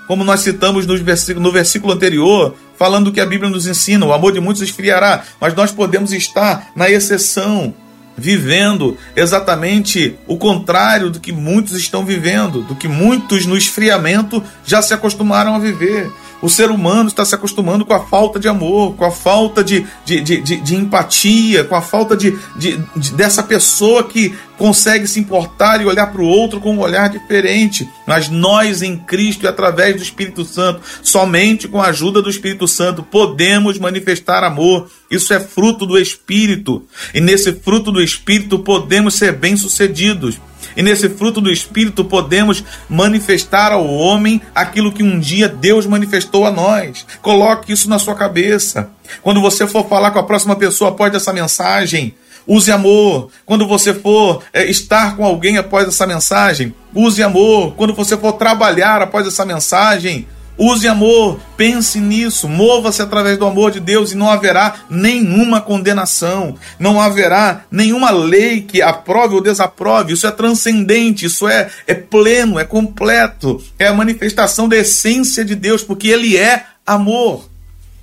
Como 0.08 0.24
nós 0.24 0.42
citamos 0.42 0.86
no 0.86 0.98
versículo, 0.98 1.46
no 1.46 1.52
versículo 1.52 1.94
anterior, 1.94 2.56
falando 2.78 3.12
que 3.12 3.22
a 3.22 3.26
Bíblia 3.26 3.50
nos 3.50 3.68
ensina: 3.68 4.06
o 4.06 4.14
amor 4.14 4.34
de 4.34 4.40
muitos 4.40 4.62
esfriará, 4.62 5.24
mas 5.40 5.54
nós 5.54 5.72
podemos 5.72 6.12
estar 6.12 6.72
na 6.76 6.90
exceção 6.90 7.74
vivendo 8.18 8.98
exatamente 9.16 10.16
o 10.26 10.38
contrário 10.38 11.10
do 11.10 11.20
que 11.20 11.32
muitos 11.32 11.78
estão 11.78 12.04
vivendo, 12.04 12.64
do 12.64 12.76
que 12.76 12.88
muitos 12.88 13.46
no 13.46 13.56
esfriamento 13.56 14.44
já 14.66 14.82
se 14.82 14.94
acostumaram 14.94 15.54
a 15.54 15.60
viver. 15.60 16.10
O 16.41 16.50
ser 16.50 16.70
humano 16.70 17.10
está 17.10 17.25
se 17.25 17.34
acostumando 17.34 17.86
com 17.86 17.94
a 17.94 18.06
falta 18.06 18.39
de 18.39 18.48
amor, 18.48 18.96
com 18.96 19.06
a 19.06 19.12
falta 19.12 19.63
de, 19.63 19.86
de, 20.06 20.22
de, 20.22 20.41
de, 20.41 20.58
de 20.58 20.75
empatia, 20.75 21.63
com 21.63 21.75
a 21.75 21.82
falta 21.82 22.15
de, 22.15 22.38
de, 22.56 22.79
de, 22.96 23.13
dessa 23.13 23.41
pessoa 23.41 24.03
que 24.03 24.36
consegue 24.58 25.08
se 25.08 25.20
importar 25.20 25.82
e 25.82 25.86
olhar 25.86 26.08
para 26.08 26.22
o 26.22 26.27
outro 26.27 26.60
com 26.60 26.75
um 26.75 26.79
olhar 26.79 27.10
diferente. 27.10 27.89
Mas 28.06 28.29
nós 28.29 28.82
em 28.82 28.98
Cristo 28.98 29.46
e 29.46 29.48
através 29.48 29.96
do 29.96 30.03
Espírito 30.03 30.46
Santo, 30.46 30.82
somente 31.01 31.67
com 31.67 31.82
a 31.82 31.88
ajuda 31.88 32.22
do 32.22 32.29
Espírito 32.29 32.67
Santo, 32.67 33.03
podemos 33.03 33.79
manifestar 33.79 34.44
amor. 34.44 34.89
Isso 35.10 35.34
é 35.34 35.39
fruto 35.39 35.86
do 35.86 35.98
Espírito. 35.98 36.84
E 37.13 37.22
nesse 37.22 37.53
fruto 37.53 37.91
do 37.91 38.01
Espírito 38.01 38.60
podemos 38.60 39.15
ser 39.15 39.34
bem-sucedidos. 39.34 40.39
E 40.78 40.84
nesse 40.84 41.10
fruto 41.10 41.42
do 41.42 41.52
Espírito 41.52 42.06
podemos 42.06 42.64
manifestar 42.88 43.72
ao 43.72 43.84
homem 43.86 44.40
aquilo 44.54 44.92
que 44.92 45.02
um 45.02 45.20
dia 45.20 45.50
Deus 45.50 45.88
manifestou 45.88 46.46
a 46.46 46.52
nós. 46.52 47.04
Coloque 47.20 47.74
isso 47.74 47.90
na 47.90 47.98
sua 47.98 48.14
cabeça. 48.14 48.92
Quando 49.24 49.42
você 49.42 49.66
for 49.66 49.90
falar 49.90 50.12
com 50.12 50.20
a 50.20 50.24
próxima 50.24 50.56
pessoa 50.56 50.92
após 50.92 51.16
essa 51.16 51.34
mensagem, 51.34 52.14
use 52.46 52.72
amor. 52.72 53.30
Quando 53.44 53.68
você 53.68 53.92
for 53.92 54.44
é, 54.54 54.70
estar 54.70 55.18
com 55.18 55.26
alguém 55.26 55.58
após 55.58 55.88
essa 55.88 56.06
mensagem, 56.06 56.76
use 56.94 57.24
amor. 57.24 57.74
Quando 57.76 57.96
você 57.96 58.16
for 58.16 58.34
trabalhar 58.34 59.02
após 59.02 59.26
essa 59.26 59.44
mensagem, 59.44 60.28
Use 60.60 60.88
amor, 60.88 61.40
pense 61.56 62.00
nisso, 62.00 62.50
mova-se 62.50 63.00
através 63.00 63.38
do 63.38 63.46
amor 63.46 63.70
de 63.70 63.80
Deus 63.80 64.12
e 64.12 64.16
não 64.16 64.28
haverá 64.28 64.78
nenhuma 64.90 65.62
condenação, 65.62 66.58
não 66.80 67.00
haverá 67.00 67.66
nenhuma 67.70 68.10
lei 68.10 68.62
que 68.62 68.82
aprove 68.82 69.36
ou 69.36 69.42
desaprove. 69.42 70.14
Isso 70.14 70.26
é 70.26 70.32
transcendente, 70.32 71.28
isso 71.28 71.48
é, 71.48 71.70
é 71.86 71.94
pleno, 71.94 72.58
é 72.58 72.64
completo, 72.64 73.64
é 73.78 73.86
a 73.86 73.94
manifestação 73.94 74.68
da 74.68 74.78
essência 74.78 75.46
de 75.46 75.54
Deus, 75.54 75.84
porque 75.84 76.08
Ele 76.08 76.36
é 76.36 76.66
amor. 76.84 77.48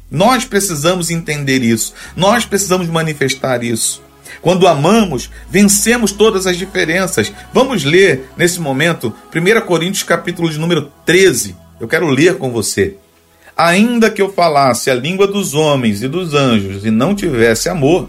Nós 0.08 0.44
precisamos 0.44 1.10
entender 1.10 1.60
isso, 1.60 1.92
nós 2.14 2.44
precisamos 2.44 2.86
manifestar 2.86 3.64
isso. 3.64 4.00
Quando 4.40 4.68
amamos, 4.68 5.28
vencemos 5.50 6.12
todas 6.12 6.46
as 6.46 6.56
diferenças. 6.56 7.32
Vamos 7.52 7.82
ler 7.82 8.28
nesse 8.36 8.60
momento 8.60 9.12
1 9.34 9.66
Coríntios 9.66 10.02
capítulo 10.02 10.50
de 10.50 10.58
número 10.58 10.92
13 11.04 11.63
eu 11.80 11.88
quero 11.88 12.08
ler 12.08 12.38
com 12.38 12.50
você. 12.50 12.96
Ainda 13.56 14.10
que 14.10 14.20
eu 14.20 14.32
falasse 14.32 14.90
a 14.90 14.94
língua 14.94 15.26
dos 15.26 15.54
homens 15.54 16.02
e 16.02 16.08
dos 16.08 16.34
anjos 16.34 16.84
e 16.84 16.90
não 16.90 17.14
tivesse 17.14 17.68
amor, 17.68 18.08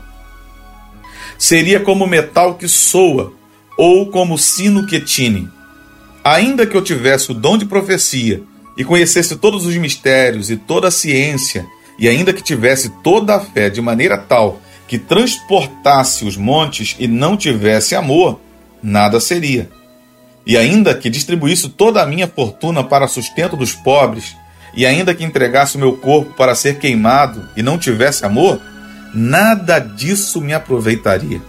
seria 1.37 1.79
como 1.79 2.07
metal 2.07 2.55
que 2.55 2.67
soa 2.67 3.31
ou 3.77 4.09
como 4.09 4.37
sino 4.37 4.87
que 4.87 4.99
tine. 4.99 5.49
Ainda 6.23 6.65
que 6.65 6.75
eu 6.75 6.81
tivesse 6.81 7.31
o 7.31 7.35
dom 7.35 7.57
de 7.57 7.65
profecia 7.65 8.41
e 8.75 8.83
conhecesse 8.83 9.35
todos 9.35 9.65
os 9.65 9.75
mistérios 9.77 10.49
e 10.49 10.57
toda 10.57 10.87
a 10.87 10.91
ciência, 10.91 11.65
e 11.99 12.07
ainda 12.07 12.33
que 12.33 12.41
tivesse 12.41 12.89
toda 13.03 13.35
a 13.35 13.39
fé 13.39 13.69
de 13.69 13.81
maneira 13.81 14.17
tal 14.17 14.59
que 14.87 14.99
transportasse 14.99 16.25
os 16.25 16.37
montes 16.37 16.95
e 16.99 17.07
não 17.07 17.35
tivesse 17.35 17.95
amor, 17.95 18.39
nada 18.81 19.19
seria 19.19 19.69
e 20.45 20.57
ainda 20.57 20.93
que 20.93 21.09
distribuísse 21.09 21.69
toda 21.69 22.01
a 22.01 22.05
minha 22.05 22.27
fortuna 22.27 22.83
para 22.83 23.07
sustento 23.07 23.55
dos 23.55 23.73
pobres, 23.73 24.35
e 24.75 24.85
ainda 24.85 25.15
que 25.15 25.23
entregasse 25.23 25.77
o 25.77 25.79
meu 25.79 25.93
corpo 25.93 26.33
para 26.33 26.53
ser 26.53 26.77
queimado 26.77 27.47
e 27.55 27.63
não 27.63 27.77
tivesse 27.77 28.25
amor, 28.25 28.61
nada 29.13 29.79
disso 29.79 30.41
me 30.41 30.53
aproveitaria. 30.53 31.41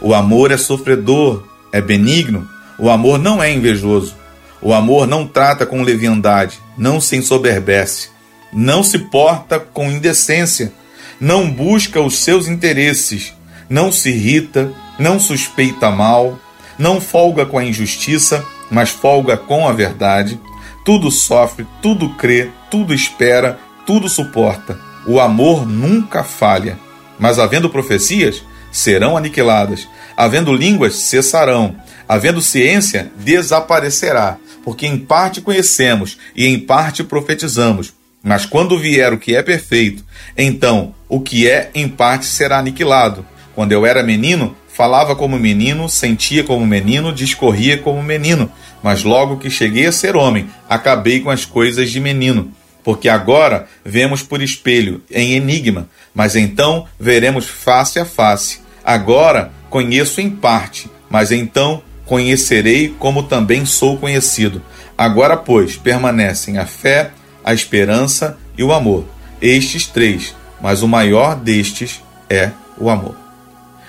O 0.00 0.14
amor 0.14 0.52
é 0.52 0.56
sofredor, 0.56 1.44
é 1.72 1.80
benigno, 1.80 2.48
o 2.78 2.88
amor 2.88 3.18
não 3.18 3.42
é 3.42 3.52
invejoso, 3.52 4.14
o 4.60 4.72
amor 4.72 5.06
não 5.06 5.26
trata 5.26 5.66
com 5.66 5.82
leviandade, 5.82 6.58
não 6.78 7.00
se 7.00 7.16
ensoberbece, 7.16 8.10
não 8.52 8.82
se 8.82 8.98
porta 8.98 9.58
com 9.58 9.90
indecência, 9.90 10.72
não 11.20 11.50
busca 11.50 12.00
os 12.00 12.18
seus 12.18 12.46
interesses, 12.46 13.32
não 13.68 13.90
se 13.90 14.10
irrita, 14.10 14.72
não 14.98 15.18
suspeita 15.18 15.90
mal, 15.90 16.38
não 16.82 17.00
folga 17.00 17.46
com 17.46 17.56
a 17.56 17.64
injustiça, 17.64 18.44
mas 18.68 18.90
folga 18.90 19.36
com 19.36 19.68
a 19.68 19.72
verdade. 19.72 20.40
Tudo 20.84 21.12
sofre, 21.12 21.64
tudo 21.80 22.10
crê, 22.16 22.50
tudo 22.68 22.92
espera, 22.92 23.56
tudo 23.86 24.08
suporta. 24.08 24.80
O 25.06 25.20
amor 25.20 25.64
nunca 25.64 26.24
falha. 26.24 26.76
Mas 27.20 27.38
havendo 27.38 27.70
profecias, 27.70 28.42
serão 28.72 29.16
aniquiladas. 29.16 29.86
Havendo 30.16 30.52
línguas, 30.52 30.96
cessarão. 30.96 31.76
Havendo 32.08 32.42
ciência, 32.42 33.12
desaparecerá. 33.16 34.36
Porque 34.64 34.84
em 34.84 34.98
parte 34.98 35.40
conhecemos 35.40 36.18
e 36.34 36.46
em 36.46 36.58
parte 36.58 37.04
profetizamos. 37.04 37.94
Mas 38.20 38.44
quando 38.44 38.76
vier 38.76 39.12
o 39.12 39.18
que 39.18 39.36
é 39.36 39.42
perfeito, 39.42 40.04
então 40.36 40.92
o 41.08 41.20
que 41.20 41.48
é 41.48 41.70
em 41.76 41.88
parte 41.88 42.26
será 42.26 42.58
aniquilado. 42.58 43.24
Quando 43.54 43.70
eu 43.70 43.86
era 43.86 44.02
menino, 44.02 44.56
Falava 44.82 45.14
como 45.14 45.38
menino, 45.38 45.88
sentia 45.88 46.42
como 46.42 46.66
menino, 46.66 47.12
discorria 47.12 47.78
como 47.78 48.02
menino, 48.02 48.50
mas 48.82 49.04
logo 49.04 49.36
que 49.36 49.48
cheguei 49.48 49.86
a 49.86 49.92
ser 49.92 50.16
homem, 50.16 50.50
acabei 50.68 51.20
com 51.20 51.30
as 51.30 51.44
coisas 51.44 51.88
de 51.88 52.00
menino. 52.00 52.50
Porque 52.82 53.08
agora 53.08 53.68
vemos 53.84 54.24
por 54.24 54.42
espelho, 54.42 55.00
em 55.08 55.34
enigma, 55.34 55.88
mas 56.12 56.34
então 56.34 56.88
veremos 56.98 57.46
face 57.46 58.00
a 58.00 58.04
face. 58.04 58.58
Agora 58.84 59.52
conheço 59.70 60.20
em 60.20 60.28
parte, 60.28 60.90
mas 61.08 61.30
então 61.30 61.80
conhecerei 62.04 62.92
como 62.98 63.22
também 63.22 63.64
sou 63.64 63.98
conhecido. 63.98 64.60
Agora, 64.98 65.36
pois, 65.36 65.76
permanecem 65.76 66.58
a 66.58 66.66
fé, 66.66 67.12
a 67.44 67.54
esperança 67.54 68.36
e 68.58 68.64
o 68.64 68.72
amor. 68.72 69.04
Estes 69.40 69.86
três, 69.86 70.34
mas 70.60 70.82
o 70.82 70.88
maior 70.88 71.36
destes 71.36 72.02
é 72.28 72.50
o 72.76 72.90
amor. 72.90 73.21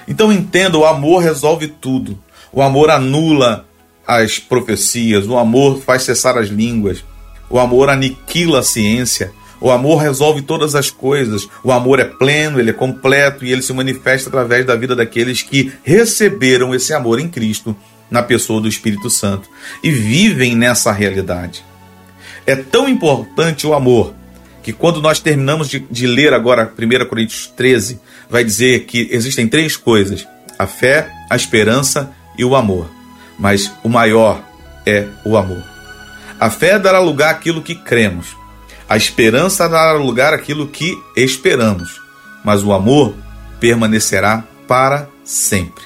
Então 0.08 0.32
entenda, 0.32 0.78
o 0.78 0.86
amor 0.86 1.22
resolve 1.22 1.68
tudo. 1.68 2.18
O 2.52 2.62
amor 2.62 2.90
anula 2.90 3.66
as 4.06 4.38
profecias, 4.38 5.28
o 5.28 5.38
amor 5.38 5.82
faz 5.82 6.04
cessar 6.04 6.38
as 6.38 6.50
línguas, 6.50 7.04
o 7.50 7.58
amor 7.58 7.90
aniquila 7.90 8.60
a 8.60 8.64
ciência, 8.64 9.32
o 9.64 9.72
amor 9.72 9.96
resolve 9.96 10.42
todas 10.42 10.76
as 10.76 10.92
coisas. 10.92 11.48
O 11.64 11.72
amor 11.72 11.98
é 11.98 12.04
pleno, 12.04 12.60
ele 12.60 12.72
é 12.72 12.74
completo 12.74 13.46
e 13.46 13.52
ele 13.52 13.62
se 13.62 13.72
manifesta 13.72 14.28
através 14.28 14.66
da 14.66 14.76
vida 14.76 14.94
daqueles 14.94 15.42
que 15.42 15.72
receberam 15.84 16.76
esse 16.76 16.94
amor 16.94 17.18
em 17.18 17.30
Cristo, 17.30 17.74
na 18.12 18.22
pessoa 18.22 18.60
do 18.60 18.68
Espírito 18.68 19.10
Santo, 19.10 19.50
e 19.82 19.90
vivem 19.90 20.54
nessa 20.54 20.92
realidade. 20.92 21.64
É 22.46 22.58
tão 22.58 22.90
importante 22.90 23.66
o 23.66 23.74
amor 23.74 24.14
que 24.62 24.74
quando 24.74 25.02
nós 25.02 25.20
terminamos 25.20 25.70
de, 25.70 25.80
de 25.80 26.08
ler 26.08 26.34
agora 26.34 26.72
1 26.78 27.06
Coríntios 27.08 27.48
13, 27.48 28.02
vai 28.34 28.44
dizer 28.44 28.86
que 28.86 29.08
existem 29.12 29.48
três 29.48 29.78
coisas: 29.78 30.28
a 30.58 30.66
fé, 30.66 31.08
a 31.30 31.36
esperança 31.36 32.12
e 32.36 32.44
o 32.44 32.56
amor. 32.56 32.90
Mas 33.38 33.72
o 33.84 33.90
maior 33.90 34.44
é 34.86 35.08
o 35.24 35.38
amor. 35.38 35.64
A 36.40 36.50
fé 36.50 36.80
dará 36.80 37.00
lugar 37.00 37.36
àquilo 37.36 37.62
que 37.62 37.76
cremos. 37.76 38.36
A 38.90 38.98
esperança 38.98 39.70
dará 39.70 39.94
lugar 39.94 40.34
àquilo 40.34 40.68
que 40.68 40.98
esperamos. 41.16 42.02
Mas 42.44 42.64
o 42.64 42.74
amor 42.74 43.16
permanecerá 43.60 44.44
para 44.68 45.08
sempre. 45.24 45.84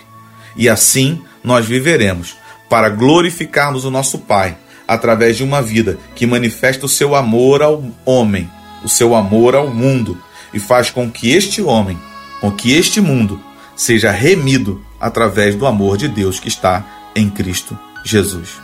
E 0.56 0.68
assim 0.70 1.22
nós 1.44 1.66
viveremos 1.66 2.36
para 2.70 2.90
glorificarmos 2.90 3.86
o 3.86 3.92
nosso 3.92 4.20
Pai 4.20 4.58
através 4.88 5.36
de 5.36 5.44
uma 5.44 5.62
vida 5.62 5.98
que 6.16 6.26
manifesta 6.26 6.86
o 6.86 6.90
seu 6.90 7.14
amor 7.14 7.62
ao 7.62 7.84
homem 8.06 8.50
o 8.84 8.90
seu 8.90 9.16
amor 9.16 9.56
ao 9.56 9.70
mundo 9.70 10.18
e 10.54 10.60
faz 10.60 10.90
com 10.90 11.10
que 11.10 11.32
este 11.32 11.62
homem, 11.62 11.98
com 12.40 12.52
que 12.52 12.74
este 12.74 13.02
mundo, 13.02 13.42
seja 13.76 14.12
remido 14.12 14.84
através 15.00 15.56
do 15.56 15.68
amor 15.68 15.98
de 15.98 16.08
Deus 16.08 16.40
que 16.40 16.48
está 16.48 16.86
em 17.16 17.30
Cristo 17.30 17.78
Jesus. 18.04 18.60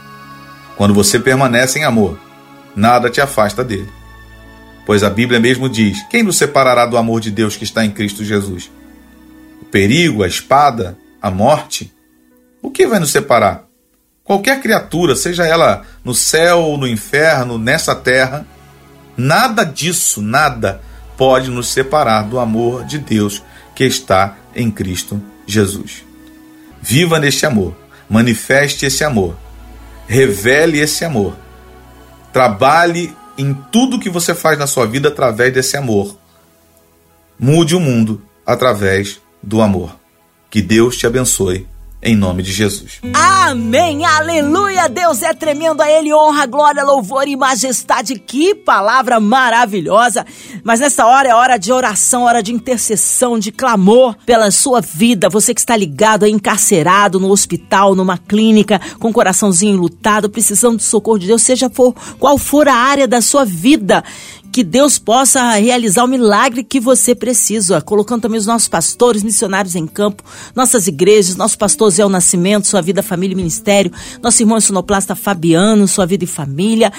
Quando 0.75 0.93
você 0.93 1.19
permanece 1.19 1.79
em 1.79 1.83
amor, 1.83 2.19
nada 2.75 3.09
te 3.09 3.21
afasta 3.21 3.63
dele. 3.63 3.89
Pois 4.85 5.03
a 5.03 5.09
Bíblia 5.09 5.39
mesmo 5.39 5.69
diz: 5.69 6.03
Quem 6.09 6.23
nos 6.23 6.37
separará 6.37 6.85
do 6.85 6.97
amor 6.97 7.21
de 7.21 7.31
Deus 7.31 7.55
que 7.55 7.63
está 7.63 7.85
em 7.85 7.91
Cristo 7.91 8.23
Jesus? 8.23 8.71
O 9.61 9.65
perigo, 9.65 10.23
a 10.23 10.27
espada, 10.27 10.97
a 11.21 11.29
morte? 11.29 11.93
O 12.61 12.71
que 12.71 12.87
vai 12.87 12.99
nos 12.99 13.11
separar? 13.11 13.65
Qualquer 14.23 14.61
criatura, 14.61 15.15
seja 15.15 15.45
ela 15.45 15.83
no 16.03 16.15
céu 16.15 16.77
no 16.77 16.87
inferno, 16.87 17.57
nessa 17.57 17.93
terra, 17.93 18.47
nada 19.17 19.63
disso, 19.63 20.21
nada 20.21 20.81
pode 21.17 21.49
nos 21.49 21.67
separar 21.67 22.23
do 22.23 22.39
amor 22.39 22.85
de 22.85 22.97
Deus 22.97 23.43
que 23.75 23.83
está 23.83 24.37
em 24.55 24.69
Cristo 24.69 25.21
Jesus. 25.45 26.03
Viva 26.81 27.19
neste 27.19 27.45
amor, 27.45 27.75
manifeste 28.09 28.85
esse 28.85 29.03
amor, 29.03 29.35
revele 30.07 30.79
esse 30.79 31.05
amor, 31.05 31.35
trabalhe 32.31 33.15
em 33.37 33.53
tudo 33.71 33.99
que 33.99 34.09
você 34.09 34.35
faz 34.35 34.57
na 34.57 34.67
sua 34.67 34.85
vida 34.85 35.09
através 35.09 35.53
desse 35.53 35.77
amor. 35.77 36.17
Mude 37.39 37.75
o 37.75 37.79
mundo 37.79 38.21
através 38.45 39.19
do 39.41 39.61
amor. 39.61 39.95
Que 40.49 40.61
Deus 40.61 40.97
te 40.97 41.07
abençoe 41.07 41.67
em 42.03 42.15
nome 42.15 42.43
de 42.43 42.51
Jesus. 42.51 42.99
Amém, 43.13 44.05
aleluia, 44.05 44.89
Deus 44.89 45.21
é 45.21 45.33
tremendo, 45.33 45.81
a 45.81 45.89
Ele 45.89 46.13
honra, 46.13 46.45
glória, 46.45 46.83
louvor 46.83 47.27
e 47.27 47.35
majestade, 47.35 48.19
que 48.19 48.53
palavra 48.53 49.19
maravilhosa, 49.19 50.25
mas 50.63 50.81
nessa 50.81 51.05
hora 51.05 51.29
é 51.29 51.33
hora 51.33 51.57
de 51.57 51.71
oração, 51.71 52.23
hora 52.23 52.43
de 52.43 52.53
intercessão, 52.53 53.39
de 53.39 53.51
clamor 53.51 54.15
pela 54.25 54.51
sua 54.51 54.81
vida, 54.81 55.29
você 55.29 55.53
que 55.53 55.61
está 55.61 55.77
ligado, 55.77 56.27
encarcerado 56.27 57.19
no 57.19 57.29
hospital, 57.29 57.95
numa 57.95 58.17
clínica, 58.17 58.81
com 58.99 59.09
o 59.09 59.13
coraçãozinho 59.13 59.77
lutado, 59.77 60.29
precisando 60.29 60.77
do 60.77 60.83
socorro 60.83 61.19
de 61.19 61.27
Deus, 61.27 61.41
seja 61.41 61.69
for, 61.69 61.95
qual 62.19 62.37
for 62.37 62.67
a 62.67 62.75
área 62.75 63.07
da 63.07 63.21
sua 63.21 63.45
vida, 63.45 64.03
que 64.53 64.63
Deus 64.63 64.99
possa 64.99 65.51
realizar 65.53 66.03
o 66.03 66.07
milagre 66.07 66.63
que 66.63 66.79
você 66.79 67.15
precisa, 67.15 67.81
colocando 67.81 68.21
também 68.21 68.39
os 68.39 68.45
nossos 68.45 68.67
pastores, 68.67 69.23
missionários 69.23 69.73
em 69.73 69.87
campo, 69.87 70.23
nossas 70.55 70.85
igrejas, 70.85 71.35
nosso 71.35 71.57
pastor 71.57 71.89
Zé 71.89 72.07
Nascimento, 72.07 72.67
sua 72.67 72.79
vida, 72.79 73.01
família 73.01 73.33
e 73.33 73.35
ministério, 73.35 73.91
nosso 74.21 74.43
irmão 74.43 74.61
sonoplasta 74.61 75.15
Fabiano, 75.15 75.87
sua 75.87 76.05
vida 76.05 76.23
e 76.23 76.27
família, 76.27 76.93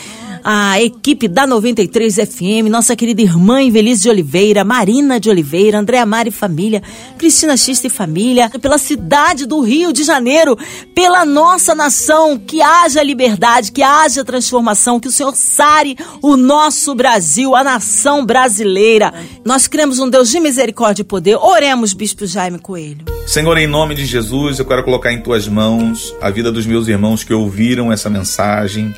a 0.45 0.79
equipe 0.83 1.27
da 1.27 1.47
93 1.47 2.17
FM, 2.17 2.69
nossa 2.69 2.95
querida 2.95 3.23
irmã 3.23 3.63
Invelise 3.63 4.03
de 4.03 4.11
Oliveira, 4.11 4.63
Marina 4.63 5.19
de 5.19 5.31
Oliveira, 5.31 5.79
Andréa 5.79 6.05
Mari 6.05 6.31
Família, 6.31 6.83
Cristina 7.17 7.57
Xista 7.57 7.87
e 7.87 7.91
Família, 7.91 8.51
pela 8.61 8.77
cidade 8.77 9.47
do 9.47 9.63
Rio 9.63 9.91
de 9.91 10.05
Janeiro, 10.05 10.59
pela 10.95 11.25
nossa 11.25 11.75
nação, 11.75 12.39
que 12.39 12.61
haja 12.61 13.03
liberdade, 13.03 13.73
que 13.73 13.83
haja 13.83 14.23
transformação, 14.23 15.01
que 15.01 15.09
o 15.09 15.13
Senhor 15.13 15.35
sare 15.35 15.97
o 16.21 16.37
nosso 16.37 16.95
Brasil 16.95 17.57
a 17.57 17.65
nação 17.65 18.27
brasileira. 18.27 19.15
Nós 19.47 19.67
cremos 19.67 19.99
um 19.99 20.11
Deus 20.11 20.29
de 20.29 20.41
misericórdia 20.41 21.01
e 21.01 21.07
poder. 21.07 21.37
Oremos, 21.37 21.95
Bispo 21.95 22.27
Jaime 22.27 22.59
Coelho. 22.59 23.07
Senhor, 23.27 23.57
em 23.57 23.67
nome 23.67 23.95
de 23.95 24.05
Jesus, 24.05 24.59
eu 24.59 24.67
quero 24.67 24.85
colocar 24.85 25.11
em 25.11 25.23
tuas 25.23 25.49
mãos 25.49 26.15
a 26.21 26.29
vida 26.29 26.53
dos 26.53 26.67
meus 26.67 26.87
irmãos 26.87 27.25
que 27.25 27.33
ouviram 27.33 27.91
essa 27.91 28.11
mensagem 28.11 28.95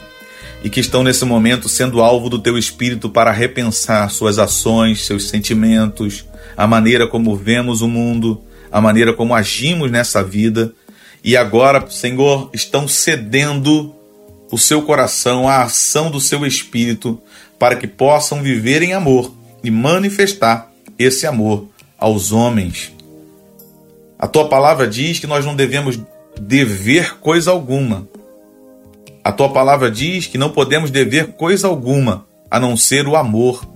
e 0.63 0.71
que 0.71 0.81
estão 0.81 1.03
nesse 1.03 1.25
momento 1.25 1.69
sendo 1.69 2.01
alvo 2.01 2.29
do 2.29 2.39
teu 2.39 2.59
espírito 2.59 3.09
para 3.09 3.31
repensar 3.31 4.11
suas 4.11 4.39
ações, 4.39 5.05
seus 5.05 5.29
sentimentos, 5.29 6.25
a 6.57 6.67
maneira 6.67 7.07
como 7.07 7.37
vemos 7.37 7.83
o 7.83 7.89
mundo, 7.89 8.43
a 8.71 8.81
maneira 8.81 9.13
como 9.13 9.35
agimos 9.35 9.91
nessa 9.91 10.23
vida. 10.23 10.73
E 11.23 11.37
agora, 11.37 11.89
Senhor, 11.91 12.51
estão 12.53 12.89
cedendo 12.89 13.95
o 14.51 14.59
seu 14.59 14.83
coração 14.83 15.49
à 15.49 15.63
ação 15.63 16.11
do 16.11 16.21
seu 16.21 16.47
espírito 16.47 17.21
para 17.59 17.77
que 17.77 17.87
possam 17.87 18.43
viver 18.43 18.83
em 18.83 18.93
amor 18.93 19.33
e 19.63 19.71
manifestar 19.71 20.71
esse 20.99 21.27
amor 21.27 21.69
aos 21.99 22.33
homens. 22.33 22.93
A 24.19 24.27
tua 24.27 24.49
palavra 24.49 24.87
diz 24.87 25.19
que 25.19 25.27
nós 25.27 25.45
não 25.45 25.55
devemos 25.55 25.99
dever 26.41 27.19
coisa 27.19 27.51
alguma. 27.51 28.09
A 29.27 29.33
tua 29.33 29.49
palavra 29.49 29.91
diz 29.91 30.29
que 30.29 30.39
não 30.39 30.51
podemos 30.51 30.89
dever 30.89 31.33
coisa 31.33 31.67
alguma 31.67 32.25
a 32.49 32.61
não 32.61 32.77
ser 32.77 33.09
o 33.09 33.17
amor. 33.17 33.69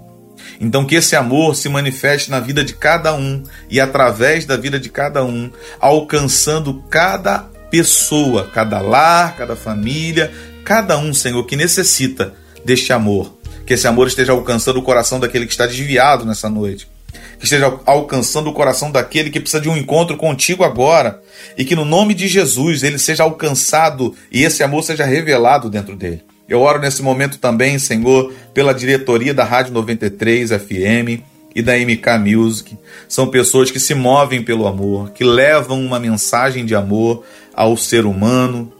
Então, 0.60 0.86
que 0.86 0.94
esse 0.94 1.16
amor 1.16 1.56
se 1.56 1.68
manifeste 1.68 2.30
na 2.30 2.38
vida 2.38 2.62
de 2.62 2.72
cada 2.72 3.12
um 3.14 3.42
e 3.68 3.80
através 3.80 4.46
da 4.46 4.56
vida 4.56 4.78
de 4.78 4.88
cada 4.88 5.24
um, 5.24 5.50
alcançando 5.80 6.84
cada 6.88 7.40
pessoa, 7.68 8.48
cada 8.54 8.80
lar, 8.80 9.34
cada 9.34 9.56
família, 9.56 10.32
cada 10.64 10.96
um, 10.96 11.12
Senhor, 11.12 11.44
que 11.44 11.56
necessita 11.56 12.32
deste 12.64 12.92
amor 12.92 13.40
que 13.66 13.74
esse 13.74 13.86
amor 13.86 14.08
esteja 14.08 14.32
alcançando 14.32 14.80
o 14.80 14.82
coração 14.82 15.20
daquele 15.20 15.46
que 15.46 15.52
está 15.52 15.64
desviado 15.64 16.24
nessa 16.24 16.50
noite. 16.50 16.88
Que 17.40 17.46
esteja 17.46 17.80
alcançando 17.84 18.50
o 18.50 18.52
coração 18.52 18.92
daquele 18.92 19.30
que 19.30 19.40
precisa 19.40 19.60
de 19.60 19.68
um 19.68 19.76
encontro 19.76 20.16
contigo 20.16 20.62
agora. 20.62 21.20
E 21.58 21.64
que 21.64 21.74
no 21.74 21.84
nome 21.84 22.14
de 22.14 22.28
Jesus 22.28 22.84
ele 22.84 22.98
seja 22.98 23.24
alcançado 23.24 24.14
e 24.30 24.44
esse 24.44 24.62
amor 24.62 24.84
seja 24.84 25.04
revelado 25.04 25.68
dentro 25.68 25.96
dele. 25.96 26.22
Eu 26.48 26.60
oro 26.60 26.80
nesse 26.80 27.02
momento 27.02 27.38
também, 27.38 27.78
Senhor, 27.78 28.32
pela 28.52 28.74
diretoria 28.74 29.32
da 29.32 29.44
Rádio 29.44 29.72
93 29.72 30.50
FM 30.50 31.22
e 31.54 31.62
da 31.62 31.74
MK 31.76 32.18
Music. 32.18 32.76
São 33.08 33.28
pessoas 33.28 33.70
que 33.70 33.80
se 33.80 33.94
movem 33.94 34.42
pelo 34.42 34.66
amor, 34.66 35.10
que 35.10 35.24
levam 35.24 35.80
uma 35.80 35.98
mensagem 35.98 36.64
de 36.64 36.74
amor 36.74 37.24
ao 37.54 37.76
ser 37.76 38.04
humano, 38.04 38.72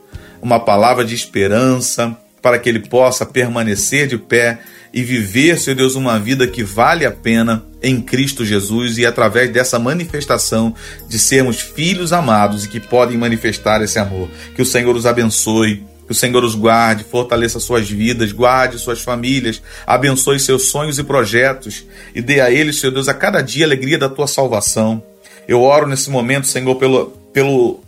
uma 0.43 0.59
palavra 0.59 1.05
de 1.05 1.15
esperança 1.15 2.17
para 2.43 2.59
que 2.59 2.69
ele 2.69 2.81
possa 2.81 3.27
permanecer 3.27 4.07
de 4.07 4.19
pé 4.19 4.59
e 4.93 5.03
viver, 5.03 5.59
Senhor 5.59 5.77
Deus, 5.77 5.95
uma 5.95 6.19
vida 6.19 6.47
que 6.47 6.65
vale 6.65 7.05
a 7.05 7.11
pena 7.11 7.65
em 7.83 8.01
Cristo 8.01 8.45
Jesus 8.45 8.99
e 8.99 9.07
através 9.07 9.51
dessa 9.51 9.79
manifestação 9.79 10.75
de 11.09 11.19
sermos 11.19 11.61
filhos 11.61 12.13
amados 12.13 12.65
e 12.65 12.69
que 12.69 12.81
podem 12.81 13.17
manifestar 13.17 13.83
esse 13.83 13.99
amor. 13.99 14.29
Que 14.55 14.63
o 14.63 14.67
Senhor 14.67 14.95
os 14.95 15.07
abençoe, 15.07 15.85
que 16.07 16.13
o 16.13 16.15
Senhor 16.15 16.43
os 16.45 16.55
guarde, 16.55 17.05
fortaleça 17.05 17.61
suas 17.61 17.89
vidas, 17.89 18.33
guarde 18.33 18.79
suas 18.79 19.01
famílias, 19.01 19.63
abençoe 19.87 20.39
seus 20.39 20.69
sonhos 20.69 20.99
e 20.99 21.05
projetos 21.05 21.85
e 22.15 22.21
dê 22.21 22.41
a 22.41 22.51
eles, 22.51 22.79
Senhor 22.79 22.93
Deus, 22.93 23.09
a 23.09 23.15
cada 23.15 23.41
dia 23.41 23.65
a 23.65 23.69
alegria 23.69 23.99
da 23.99 24.09
tua 24.09 24.27
salvação. 24.27 25.03
Eu 25.49 25.63
oro 25.63 25.87
nesse 25.87 26.11
momento, 26.11 26.47
Senhor, 26.47 26.75
pelo, 26.77 27.07
pelo 27.33 27.81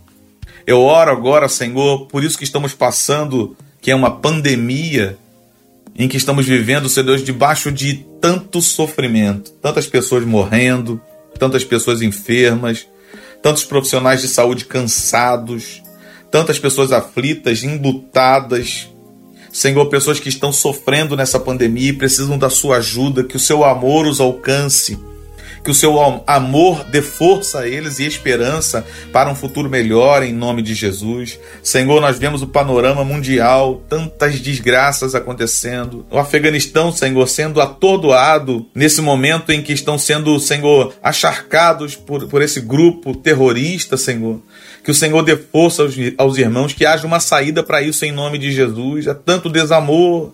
eu 0.65 0.81
oro 0.81 1.11
agora, 1.11 1.49
Senhor, 1.49 2.07
por 2.07 2.23
isso 2.23 2.37
que 2.37 2.43
estamos 2.43 2.73
passando, 2.73 3.55
que 3.81 3.91
é 3.91 3.95
uma 3.95 4.09
pandemia 4.09 5.17
em 5.95 6.07
que 6.07 6.17
estamos 6.17 6.45
vivendo, 6.45 6.89
Senhor 6.89 7.05
Deus, 7.05 7.23
debaixo 7.23 7.71
de 7.71 8.05
tanto 8.19 8.61
sofrimento, 8.61 9.51
tantas 9.61 9.85
pessoas 9.85 10.25
morrendo, 10.25 10.99
tantas 11.37 11.63
pessoas 11.63 12.01
enfermas, 12.01 12.87
tantos 13.41 13.63
profissionais 13.63 14.21
de 14.21 14.27
saúde 14.27 14.65
cansados, 14.65 15.81
tantas 16.31 16.57
pessoas 16.57 16.91
aflitas, 16.91 17.63
embutadas. 17.63 18.89
Senhor, 19.51 19.85
pessoas 19.87 20.19
que 20.19 20.29
estão 20.29 20.51
sofrendo 20.51 21.15
nessa 21.15 21.39
pandemia 21.39 21.89
e 21.89 21.93
precisam 21.93 22.37
da 22.37 22.49
sua 22.49 22.77
ajuda, 22.77 23.23
que 23.23 23.37
o 23.37 23.39
seu 23.39 23.63
amor 23.63 24.07
os 24.07 24.19
alcance 24.19 24.97
que 25.63 25.71
o 25.71 25.73
seu 25.73 25.97
amor 26.27 26.83
dê 26.83 27.01
força 27.01 27.59
a 27.59 27.67
eles 27.67 27.97
e 27.99 28.05
esperança 28.05 28.85
para 29.11 29.31
um 29.31 29.35
futuro 29.35 29.69
melhor 29.69 30.21
em 30.21 30.33
nome 30.33 30.61
de 30.61 30.73
Jesus. 30.73 31.39
Senhor, 31.61 32.01
nós 32.01 32.19
vemos 32.19 32.41
o 32.41 32.47
panorama 32.47 33.05
mundial, 33.05 33.81
tantas 33.87 34.39
desgraças 34.41 35.15
acontecendo. 35.15 36.05
O 36.11 36.19
Afeganistão, 36.19 36.91
Senhor, 36.91 37.27
sendo 37.27 37.61
atordoado 37.61 38.65
nesse 38.75 39.01
momento 39.01 39.51
em 39.51 39.61
que 39.61 39.71
estão 39.71 39.97
sendo, 39.97 40.37
Senhor, 40.39 40.93
acharcados 41.01 41.95
por, 41.95 42.27
por 42.27 42.41
esse 42.41 42.59
grupo 42.59 43.15
terrorista, 43.15 43.95
Senhor. 43.95 44.41
Que 44.83 44.91
o 44.91 44.95
Senhor 44.95 45.21
dê 45.21 45.37
força 45.37 45.81
aos, 45.81 45.95
aos 46.17 46.37
irmãos, 46.37 46.73
que 46.73 46.85
haja 46.85 47.07
uma 47.07 47.21
saída 47.21 47.63
para 47.63 47.81
isso 47.81 48.03
em 48.03 48.11
nome 48.11 48.37
de 48.37 48.51
Jesus. 48.51 49.07
É 49.07 49.13
tanto 49.13 49.49
desamor, 49.49 50.33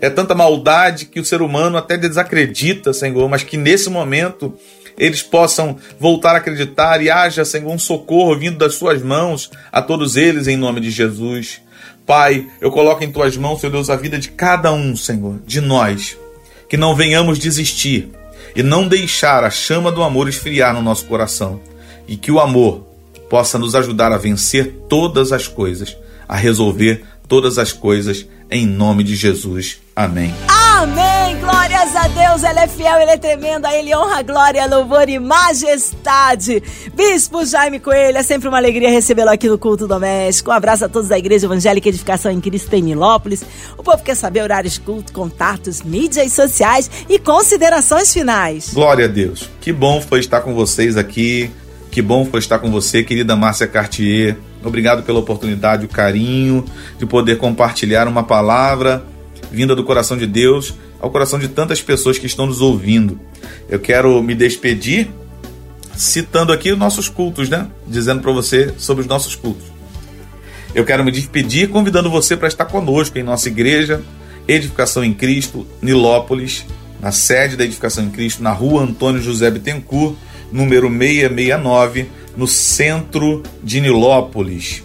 é 0.00 0.10
tanta 0.10 0.34
maldade 0.34 1.06
que 1.06 1.20
o 1.20 1.24
ser 1.24 1.42
humano 1.42 1.76
até 1.76 1.96
desacredita, 1.96 2.92
Senhor, 2.92 3.28
mas 3.28 3.42
que 3.42 3.56
nesse 3.56 3.90
momento 3.90 4.54
eles 4.98 5.22
possam 5.22 5.76
voltar 6.00 6.34
a 6.34 6.38
acreditar 6.38 7.02
e 7.02 7.10
haja, 7.10 7.44
Senhor, 7.44 7.70
um 7.70 7.78
socorro 7.78 8.36
vindo 8.36 8.56
das 8.56 8.74
suas 8.74 9.02
mãos 9.02 9.50
a 9.70 9.82
todos 9.82 10.16
eles 10.16 10.48
em 10.48 10.56
nome 10.56 10.80
de 10.80 10.90
Jesus. 10.90 11.60
Pai, 12.06 12.46
eu 12.60 12.70
coloco 12.70 13.04
em 13.04 13.10
tuas 13.10 13.36
mãos, 13.36 13.60
Senhor 13.60 13.72
Deus, 13.72 13.90
a 13.90 13.96
vida 13.96 14.18
de 14.18 14.30
cada 14.30 14.72
um, 14.72 14.96
Senhor, 14.96 15.40
de 15.46 15.60
nós, 15.60 16.16
que 16.68 16.76
não 16.76 16.94
venhamos 16.94 17.38
desistir 17.38 18.10
e 18.54 18.62
não 18.62 18.88
deixar 18.88 19.44
a 19.44 19.50
chama 19.50 19.92
do 19.92 20.02
amor 20.02 20.28
esfriar 20.28 20.72
no 20.72 20.80
nosso 20.80 21.04
coração 21.06 21.60
e 22.08 22.16
que 22.16 22.30
o 22.30 22.40
amor 22.40 22.86
possa 23.28 23.58
nos 23.58 23.74
ajudar 23.74 24.12
a 24.12 24.16
vencer 24.16 24.72
todas 24.88 25.32
as 25.32 25.48
coisas, 25.48 25.96
a 26.28 26.36
resolver 26.36 27.02
todas 27.28 27.58
as 27.58 27.72
coisas 27.72 28.26
em 28.50 28.66
nome 28.66 29.02
de 29.02 29.14
Jesus. 29.14 29.80
Amém. 29.94 30.34
Amém. 30.48 31.38
Glória 31.40 31.80
a 31.80 32.08
Deus, 32.08 32.42
Ele 32.42 32.58
é 32.58 32.68
fiel, 32.68 33.00
Ele 33.00 33.10
é 33.10 33.16
tremendo, 33.16 33.64
a 33.64 33.74
Ele 33.74 33.94
honra, 33.96 34.22
glória, 34.22 34.66
louvor 34.66 35.08
e 35.08 35.18
majestade. 35.18 36.62
Bispo 36.94 37.44
Jaime 37.46 37.80
Coelho, 37.80 38.18
é 38.18 38.22
sempre 38.22 38.48
uma 38.48 38.58
alegria 38.58 38.90
recebê-lo 38.90 39.30
aqui 39.30 39.48
no 39.48 39.56
Culto 39.56 39.88
Doméstico. 39.88 40.50
Um 40.50 40.54
abraço 40.54 40.84
a 40.84 40.88
todos 40.88 41.08
da 41.08 41.18
Igreja 41.18 41.46
Evangélica 41.46 41.88
Edificação 41.88 42.30
em 42.30 42.40
Cristo 42.40 42.74
em 42.74 42.82
Nilópolis. 42.82 43.42
O 43.78 43.82
povo 43.82 44.02
quer 44.02 44.14
saber 44.14 44.42
horários 44.42 44.74
de 44.74 44.80
culto, 44.80 45.12
contatos, 45.12 45.82
mídias 45.82 46.32
sociais 46.32 46.90
e 47.08 47.18
considerações 47.18 48.12
finais. 48.12 48.74
Glória 48.74 49.06
a 49.06 49.08
Deus. 49.08 49.48
Que 49.60 49.72
bom 49.72 50.00
foi 50.00 50.20
estar 50.20 50.42
com 50.42 50.54
vocês 50.54 50.96
aqui. 50.96 51.50
Que 51.90 52.02
bom 52.02 52.26
foi 52.26 52.40
estar 52.40 52.58
com 52.58 52.70
você, 52.70 53.02
querida 53.02 53.34
Márcia 53.34 53.66
Cartier. 53.66 54.36
Obrigado 54.66 55.04
pela 55.04 55.20
oportunidade, 55.20 55.86
o 55.86 55.88
carinho 55.88 56.64
de 56.98 57.06
poder 57.06 57.38
compartilhar 57.38 58.08
uma 58.08 58.24
palavra 58.24 59.04
vinda 59.50 59.76
do 59.76 59.84
coração 59.84 60.16
de 60.16 60.26
Deus 60.26 60.74
ao 61.00 61.10
coração 61.10 61.38
de 61.38 61.48
tantas 61.48 61.80
pessoas 61.80 62.18
que 62.18 62.26
estão 62.26 62.46
nos 62.46 62.60
ouvindo. 62.60 63.20
Eu 63.68 63.78
quero 63.78 64.20
me 64.22 64.34
despedir 64.34 65.08
citando 65.94 66.52
aqui 66.52 66.72
os 66.72 66.78
nossos 66.78 67.08
cultos, 67.08 67.48
né? 67.48 67.68
Dizendo 67.86 68.20
para 68.22 68.32
você 68.32 68.74
sobre 68.76 69.02
os 69.02 69.08
nossos 69.08 69.34
cultos. 69.34 69.66
Eu 70.74 70.84
quero 70.84 71.04
me 71.04 71.10
despedir 71.10 71.68
convidando 71.68 72.10
você 72.10 72.36
para 72.36 72.48
estar 72.48 72.64
conosco 72.64 73.18
em 73.18 73.22
nossa 73.22 73.48
igreja 73.48 74.02
Edificação 74.48 75.02
em 75.04 75.12
Cristo, 75.12 75.66
Nilópolis, 75.82 76.64
na 77.00 77.12
sede 77.12 77.56
da 77.56 77.64
Edificação 77.64 78.04
em 78.04 78.10
Cristo, 78.10 78.42
na 78.42 78.52
rua 78.52 78.82
Antônio 78.82 79.20
José 79.20 79.50
Bittencourt, 79.50 80.16
número 80.52 80.88
669, 80.88 82.08
no 82.36 82.46
centro 82.46 83.42
de 83.62 83.80
Nilópolis. 83.80 84.82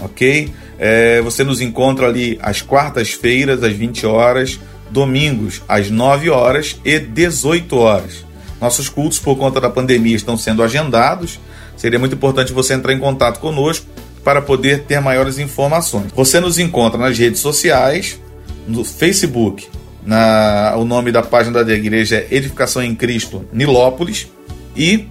Ok? 0.00 0.52
É, 0.78 1.20
você 1.22 1.42
nos 1.42 1.60
encontra 1.60 2.06
ali 2.06 2.38
às 2.40 2.62
quartas-feiras, 2.62 3.62
às 3.62 3.72
20 3.72 4.06
horas, 4.06 4.60
domingos, 4.90 5.62
às 5.68 5.90
9 5.90 6.30
horas 6.30 6.80
e 6.84 6.98
18 6.98 7.76
horas. 7.76 8.24
Nossos 8.60 8.88
cultos, 8.88 9.18
por 9.18 9.36
conta 9.36 9.60
da 9.60 9.70
pandemia, 9.70 10.16
estão 10.16 10.36
sendo 10.36 10.62
agendados. 10.62 11.38
Seria 11.76 11.98
muito 11.98 12.14
importante 12.14 12.52
você 12.52 12.74
entrar 12.74 12.92
em 12.92 12.98
contato 12.98 13.38
conosco 13.38 13.86
para 14.24 14.42
poder 14.42 14.84
ter 14.84 15.00
maiores 15.00 15.38
informações. 15.38 16.12
Você 16.14 16.40
nos 16.40 16.58
encontra 16.58 16.98
nas 16.98 17.16
redes 17.16 17.40
sociais, 17.40 18.20
no 18.66 18.84
Facebook, 18.84 19.68
na, 20.04 20.74
o 20.76 20.84
nome 20.84 21.12
da 21.12 21.22
página 21.22 21.64
da 21.64 21.74
igreja 21.74 22.16
é 22.16 22.34
Edificação 22.34 22.82
em 22.82 22.94
Cristo 22.94 23.44
Nilópolis 23.52 24.28
e 24.76 25.06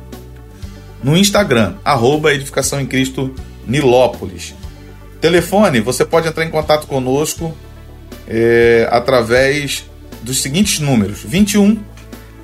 no 1.04 1.16
Instagram, 1.18 1.76
arroba 1.84 2.34
Edificação 2.34 2.80
em 2.80 2.86
Cristo 2.86 3.34
Nilópolis. 3.66 4.56
Telefone, 5.22 5.80
você 5.80 6.06
pode 6.06 6.28
entrar 6.28 6.46
em 6.46 6.50
contato 6.50 6.88
conosco 6.88 7.56
é, 8.28 8.88
através 8.92 9.86
dos 10.22 10.42
seguintes 10.42 10.80
números: 10.80 11.24
21 11.24 11.80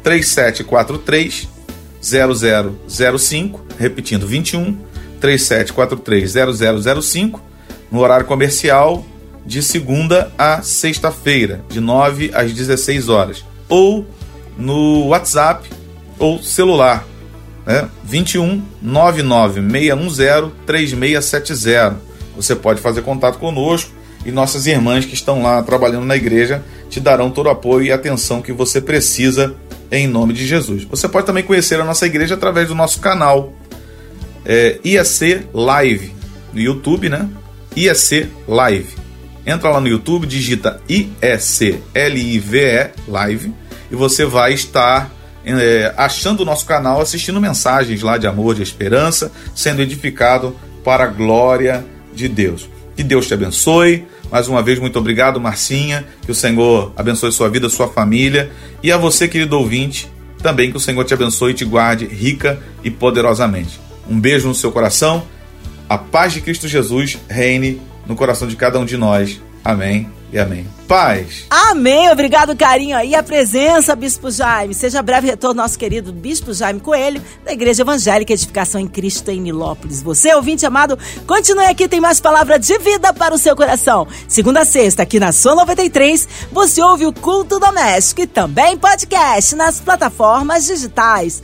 3743 0.02 1.48
0005, 2.02 3.66
repetindo 3.78 4.28
21 4.28 4.78
3743 5.20 6.34
0005, 7.04 7.42
no 7.92 8.00
horário 8.00 8.26
comercial 8.26 9.06
de 9.46 9.62
segunda 9.62 10.32
a 10.38 10.62
sexta-feira, 10.62 11.64
de 11.70 11.80
9 11.80 12.32
às 12.34 12.54
16 12.54 13.10
horas, 13.10 13.46
ou 13.70 14.06
no 14.58 15.08
WhatsApp 15.08 15.70
ou 16.18 16.42
celular, 16.42 17.06
né? 17.66 17.88
21 18.04 18.62
99 18.82 19.62
610 19.62 20.52
3670. 20.66 21.98
Você 22.36 22.56
pode 22.56 22.82
fazer 22.82 23.02
contato 23.02 23.38
conosco 23.38 23.92
e 24.26 24.32
nossas 24.32 24.66
irmãs 24.66 25.06
que 25.06 25.14
estão 25.14 25.44
lá 25.44 25.62
trabalhando 25.62 26.06
na 26.06 26.16
igreja 26.16 26.64
te 26.90 27.00
darão 27.00 27.30
todo 27.30 27.48
o 27.48 27.50
apoio 27.50 27.86
e 27.86 27.92
atenção 27.92 28.42
que 28.42 28.54
você 28.54 28.80
precisa 28.80 29.56
em 29.92 30.08
nome 30.08 30.34
de 30.34 30.48
Jesus. 30.48 30.84
Você 30.86 31.08
pode 31.08 31.26
também 31.26 31.44
conhecer 31.44 31.80
a 31.80 31.84
nossa 31.84 32.06
igreja 32.06 32.36
através 32.36 32.68
do 32.68 32.76
nosso 32.76 33.00
canal 33.00 33.54
é, 34.46 34.80
IAC 34.84 35.48
Live 35.54 36.14
no 36.54 36.60
YouTube, 36.60 37.10
né? 37.10 37.30
IAC 37.76 38.30
Live. 38.48 38.96
Entra 39.46 39.70
lá 39.70 39.82
no 39.82 39.88
YouTube, 39.88 40.26
digita 40.26 40.82
IEC 40.88 41.82
L-I-V-E 41.94 42.92
Live 43.08 43.54
e 43.92 43.96
você 43.96 44.26
vai 44.26 44.54
estar 44.54 45.13
é, 45.46 45.94
achando 45.98 46.42
o 46.42 46.46
nosso 46.46 46.66
canal, 46.66 47.02
assistindo 47.02 47.40
mensagens 47.40 48.02
lá 48.02 48.18
de 48.18 48.28
amor, 48.28 48.56
de 48.56 48.64
esperança, 48.64 49.32
sendo 49.54 49.82
edificado 49.82 50.56
para 50.84 51.06
a 51.06 51.08
glória 51.08 51.86
de 52.14 52.28
Deus. 52.28 52.70
Que 52.96 53.04
Deus 53.04 53.28
te 53.28 53.34
abençoe. 53.34 54.06
Mais 54.32 54.48
uma 54.48 54.62
vez, 54.62 54.80
muito 54.80 54.98
obrigado, 54.98 55.40
Marcinha. 55.40 56.06
Que 56.24 56.32
o 56.32 56.36
Senhor 56.36 56.94
abençoe 56.96 57.32
sua 57.32 57.50
vida, 57.50 57.70
sua 57.70 57.88
família. 57.88 58.52
E 58.82 58.92
a 58.92 58.98
você, 58.98 59.28
querido 59.28 59.58
ouvinte, 59.58 60.10
também 60.42 60.72
que 60.72 60.78
o 60.78 60.80
Senhor 60.80 61.04
te 61.04 61.14
abençoe 61.14 61.52
e 61.52 61.56
te 61.56 61.66
guarde 61.66 62.06
rica 62.06 62.60
e 62.84 62.92
poderosamente. 62.92 63.80
Um 64.10 64.20
beijo 64.20 64.48
no 64.48 64.56
seu 64.56 64.72
coração. 64.72 65.24
A 65.90 65.98
paz 65.98 66.34
de 66.34 66.42
Cristo 66.42 66.68
Jesus 66.68 67.18
reine 67.30 67.82
no 68.08 68.16
coração 68.16 68.48
de 68.48 68.56
cada 68.56 68.80
um 68.80 68.86
de 68.86 68.98
nós. 68.98 69.42
Amém 69.64 70.23
e 70.34 70.40
amém. 70.40 70.68
Paz. 70.88 71.46
Amém. 71.50 72.10
Obrigado, 72.10 72.58
carinho 72.58 72.98
aí, 72.98 73.14
a 73.14 73.22
presença, 73.22 73.96
Bispo 73.96 74.32
Jaime. 74.32 74.74
Seja 74.74 75.02
breve 75.02 75.28
retorno 75.28 75.62
nosso 75.62 75.78
querido 75.78 76.12
Bispo 76.12 76.54
Jaime 76.54 76.80
Coelho, 76.80 77.22
da 77.46 77.54
Igreja 77.54 77.84
Evangélica 77.84 78.34
Edificação 78.34 78.82
em 78.82 78.88
Cristo 78.88 79.30
em 79.30 79.40
Nilópolis. 79.40 80.02
Você, 80.02 80.34
ouvinte 80.34 80.66
amado, 80.66 80.98
continue 81.28 81.66
aqui, 81.66 81.88
tem 81.88 82.02
mais 82.02 82.20
palavra 82.20 82.58
de 82.58 82.78
vida 82.80 83.14
para 83.14 83.34
o 83.34 83.38
seu 83.38 83.56
coração. 83.56 84.08
Segunda 84.28 84.62
a 84.62 84.66
sexta, 84.66 85.04
aqui 85.04 85.20
na 85.20 85.32
Sua 85.32 85.54
93, 85.56 86.28
você 86.52 86.82
ouve 86.82 87.06
o 87.06 87.14
Culto 87.14 87.60
Doméstico 87.60 88.22
e 88.22 88.28
também 88.28 88.76
podcast 88.76 89.56
nas 89.56 89.80
plataformas 89.80 90.66
digitais 90.66 91.44